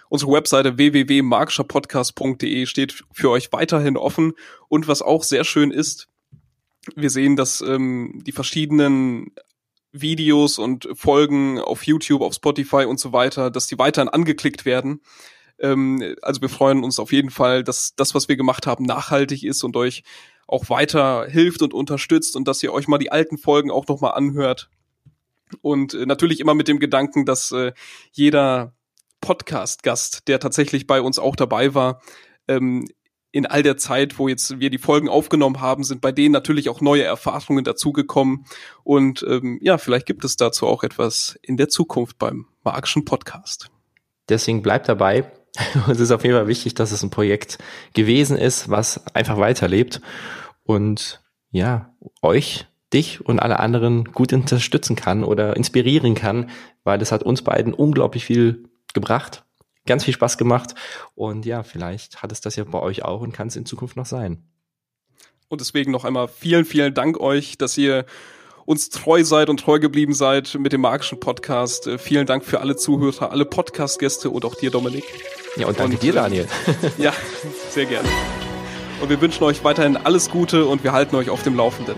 Unsere 0.09 0.31
Webseite 0.31 0.77
www.magischerpodcast.de 0.77 2.67
steht 2.67 3.03
für 3.11 3.31
euch 3.31 3.51
weiterhin 3.51 3.97
offen. 3.97 4.33
Und 4.67 4.87
was 4.87 5.01
auch 5.01 5.23
sehr 5.23 5.43
schön 5.43 5.71
ist, 5.71 6.07
wir 6.95 7.09
sehen, 7.09 7.35
dass 7.35 7.61
ähm, 7.61 8.21
die 8.23 8.31
verschiedenen 8.31 9.31
Videos 9.91 10.59
und 10.59 10.87
Folgen 10.93 11.59
auf 11.59 11.87
YouTube, 11.87 12.21
auf 12.21 12.35
Spotify 12.35 12.85
und 12.85 12.99
so 12.99 13.11
weiter, 13.11 13.49
dass 13.49 13.65
die 13.65 13.79
weiterhin 13.79 14.07
angeklickt 14.07 14.65
werden. 14.65 15.01
Ähm, 15.63 16.15
also 16.21 16.41
wir 16.41 16.49
freuen 16.49 16.83
uns 16.83 16.99
auf 16.99 17.11
jeden 17.11 17.31
Fall, 17.31 17.63
dass 17.63 17.95
das, 17.95 18.13
was 18.13 18.29
wir 18.29 18.35
gemacht 18.35 18.67
haben, 18.67 18.83
nachhaltig 18.83 19.43
ist 19.43 19.63
und 19.63 19.75
euch 19.75 20.03
auch 20.45 20.69
weiter 20.69 21.25
hilft 21.27 21.63
und 21.63 21.73
unterstützt 21.73 22.35
und 22.35 22.47
dass 22.47 22.61
ihr 22.61 22.73
euch 22.73 22.87
mal 22.87 22.99
die 22.99 23.11
alten 23.11 23.37
Folgen 23.37 23.71
auch 23.71 23.87
nochmal 23.87 24.13
anhört. 24.13 24.69
Und 25.61 25.93
äh, 25.93 26.05
natürlich 26.05 26.39
immer 26.39 26.53
mit 26.53 26.67
dem 26.67 26.79
Gedanken, 26.79 27.25
dass 27.25 27.51
äh, 27.51 27.71
jeder 28.11 28.73
Podcast-Gast, 29.21 30.27
der 30.27 30.39
tatsächlich 30.39 30.85
bei 30.85 31.01
uns 31.01 31.17
auch 31.17 31.35
dabei 31.35 31.73
war, 31.73 32.01
ähm, 32.47 32.87
in 33.31 33.45
all 33.47 33.63
der 33.63 33.77
Zeit, 33.77 34.19
wo 34.19 34.27
jetzt 34.27 34.59
wir 34.59 34.69
die 34.69 34.77
Folgen 34.77 35.09
aufgenommen 35.09 35.59
haben, 35.59 35.83
sind 35.83 36.01
bei 36.01 36.11
denen 36.11 36.33
natürlich 36.33 36.69
auch 36.69 36.81
neue 36.81 37.03
Erfahrungen 37.03 37.63
dazugekommen. 37.63 38.45
Und 38.83 39.25
ähm, 39.27 39.59
ja, 39.61 39.77
vielleicht 39.77 40.05
gibt 40.05 40.23
es 40.23 40.35
dazu 40.35 40.67
auch 40.67 40.83
etwas 40.83 41.39
in 41.41 41.57
der 41.57 41.69
Zukunft 41.69 42.19
beim 42.19 42.47
magischen 42.63 43.05
Podcast. 43.05 43.71
Deswegen 44.29 44.61
bleibt 44.61 44.87
dabei. 44.87 45.31
es 45.89 45.99
ist 45.99 46.11
auf 46.11 46.23
jeden 46.23 46.35
Fall 46.35 46.47
wichtig, 46.47 46.73
dass 46.73 46.91
es 46.91 47.03
ein 47.03 47.09
Projekt 47.09 47.57
gewesen 47.93 48.37
ist, 48.37 48.69
was 48.69 49.05
einfach 49.15 49.37
weiterlebt 49.37 50.01
und 50.63 51.21
ja, 51.51 51.93
euch, 52.21 52.65
dich 52.93 53.25
und 53.25 53.39
alle 53.39 53.59
anderen 53.59 54.05
gut 54.05 54.33
unterstützen 54.33 54.95
kann 54.95 55.23
oder 55.23 55.55
inspirieren 55.55 56.15
kann, 56.15 56.49
weil 56.83 57.01
es 57.01 57.11
hat 57.11 57.23
uns 57.23 57.41
beiden 57.41 57.73
unglaublich 57.73 58.25
viel 58.25 58.69
gebracht. 58.93 59.43
Ganz 59.85 60.05
viel 60.05 60.13
Spaß 60.13 60.37
gemacht. 60.37 60.75
Und 61.15 61.45
ja, 61.45 61.63
vielleicht 61.63 62.23
hat 62.23 62.31
es 62.31 62.41
das 62.41 62.55
ja 62.55 62.63
bei 62.63 62.79
euch 62.79 63.03
auch 63.03 63.21
und 63.21 63.33
kann 63.33 63.47
es 63.47 63.55
in 63.55 63.65
Zukunft 63.65 63.97
noch 63.97 64.05
sein. 64.05 64.43
Und 65.49 65.61
deswegen 65.61 65.91
noch 65.91 66.05
einmal 66.05 66.27
vielen, 66.27 66.65
vielen 66.65 66.93
Dank 66.93 67.19
euch, 67.19 67.57
dass 67.57 67.77
ihr 67.77 68.05
uns 68.65 68.89
treu 68.89 69.23
seid 69.23 69.49
und 69.49 69.59
treu 69.59 69.79
geblieben 69.79 70.13
seid 70.13 70.55
mit 70.55 70.73
dem 70.73 70.81
magischen 70.81 71.19
Podcast. 71.19 71.87
Äh, 71.87 71.97
vielen 71.97 72.25
Dank 72.25 72.45
für 72.45 72.59
alle 72.59 72.75
Zuhörer, 72.75 73.31
alle 73.31 73.45
Podcast-Gäste 73.45 74.29
und 74.29 74.45
auch 74.45 74.55
dir, 74.55 74.71
Dominik. 74.71 75.05
Ja, 75.55 75.67
und 75.67 75.79
danke 75.79 75.95
und, 75.95 76.03
dir, 76.03 76.13
Daniel. 76.13 76.47
ja, 76.97 77.13
sehr 77.69 77.85
gerne. 77.85 78.07
Und 79.01 79.09
wir 79.09 79.19
wünschen 79.21 79.43
euch 79.43 79.63
weiterhin 79.63 79.97
alles 79.97 80.29
Gute 80.29 80.65
und 80.65 80.83
wir 80.83 80.93
halten 80.93 81.15
euch 81.15 81.29
auf 81.29 81.43
dem 81.43 81.55
Laufenden. 81.55 81.95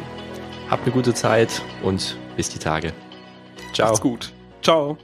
Habt 0.70 0.84
eine 0.84 0.92
gute 0.92 1.14
Zeit 1.14 1.62
und 1.84 2.18
bis 2.36 2.50
die 2.50 2.60
Tage. 2.60 2.94
Ciao. 3.74 3.90
Macht's 3.90 4.02
gut. 4.02 4.32
Ciao. 4.62 4.98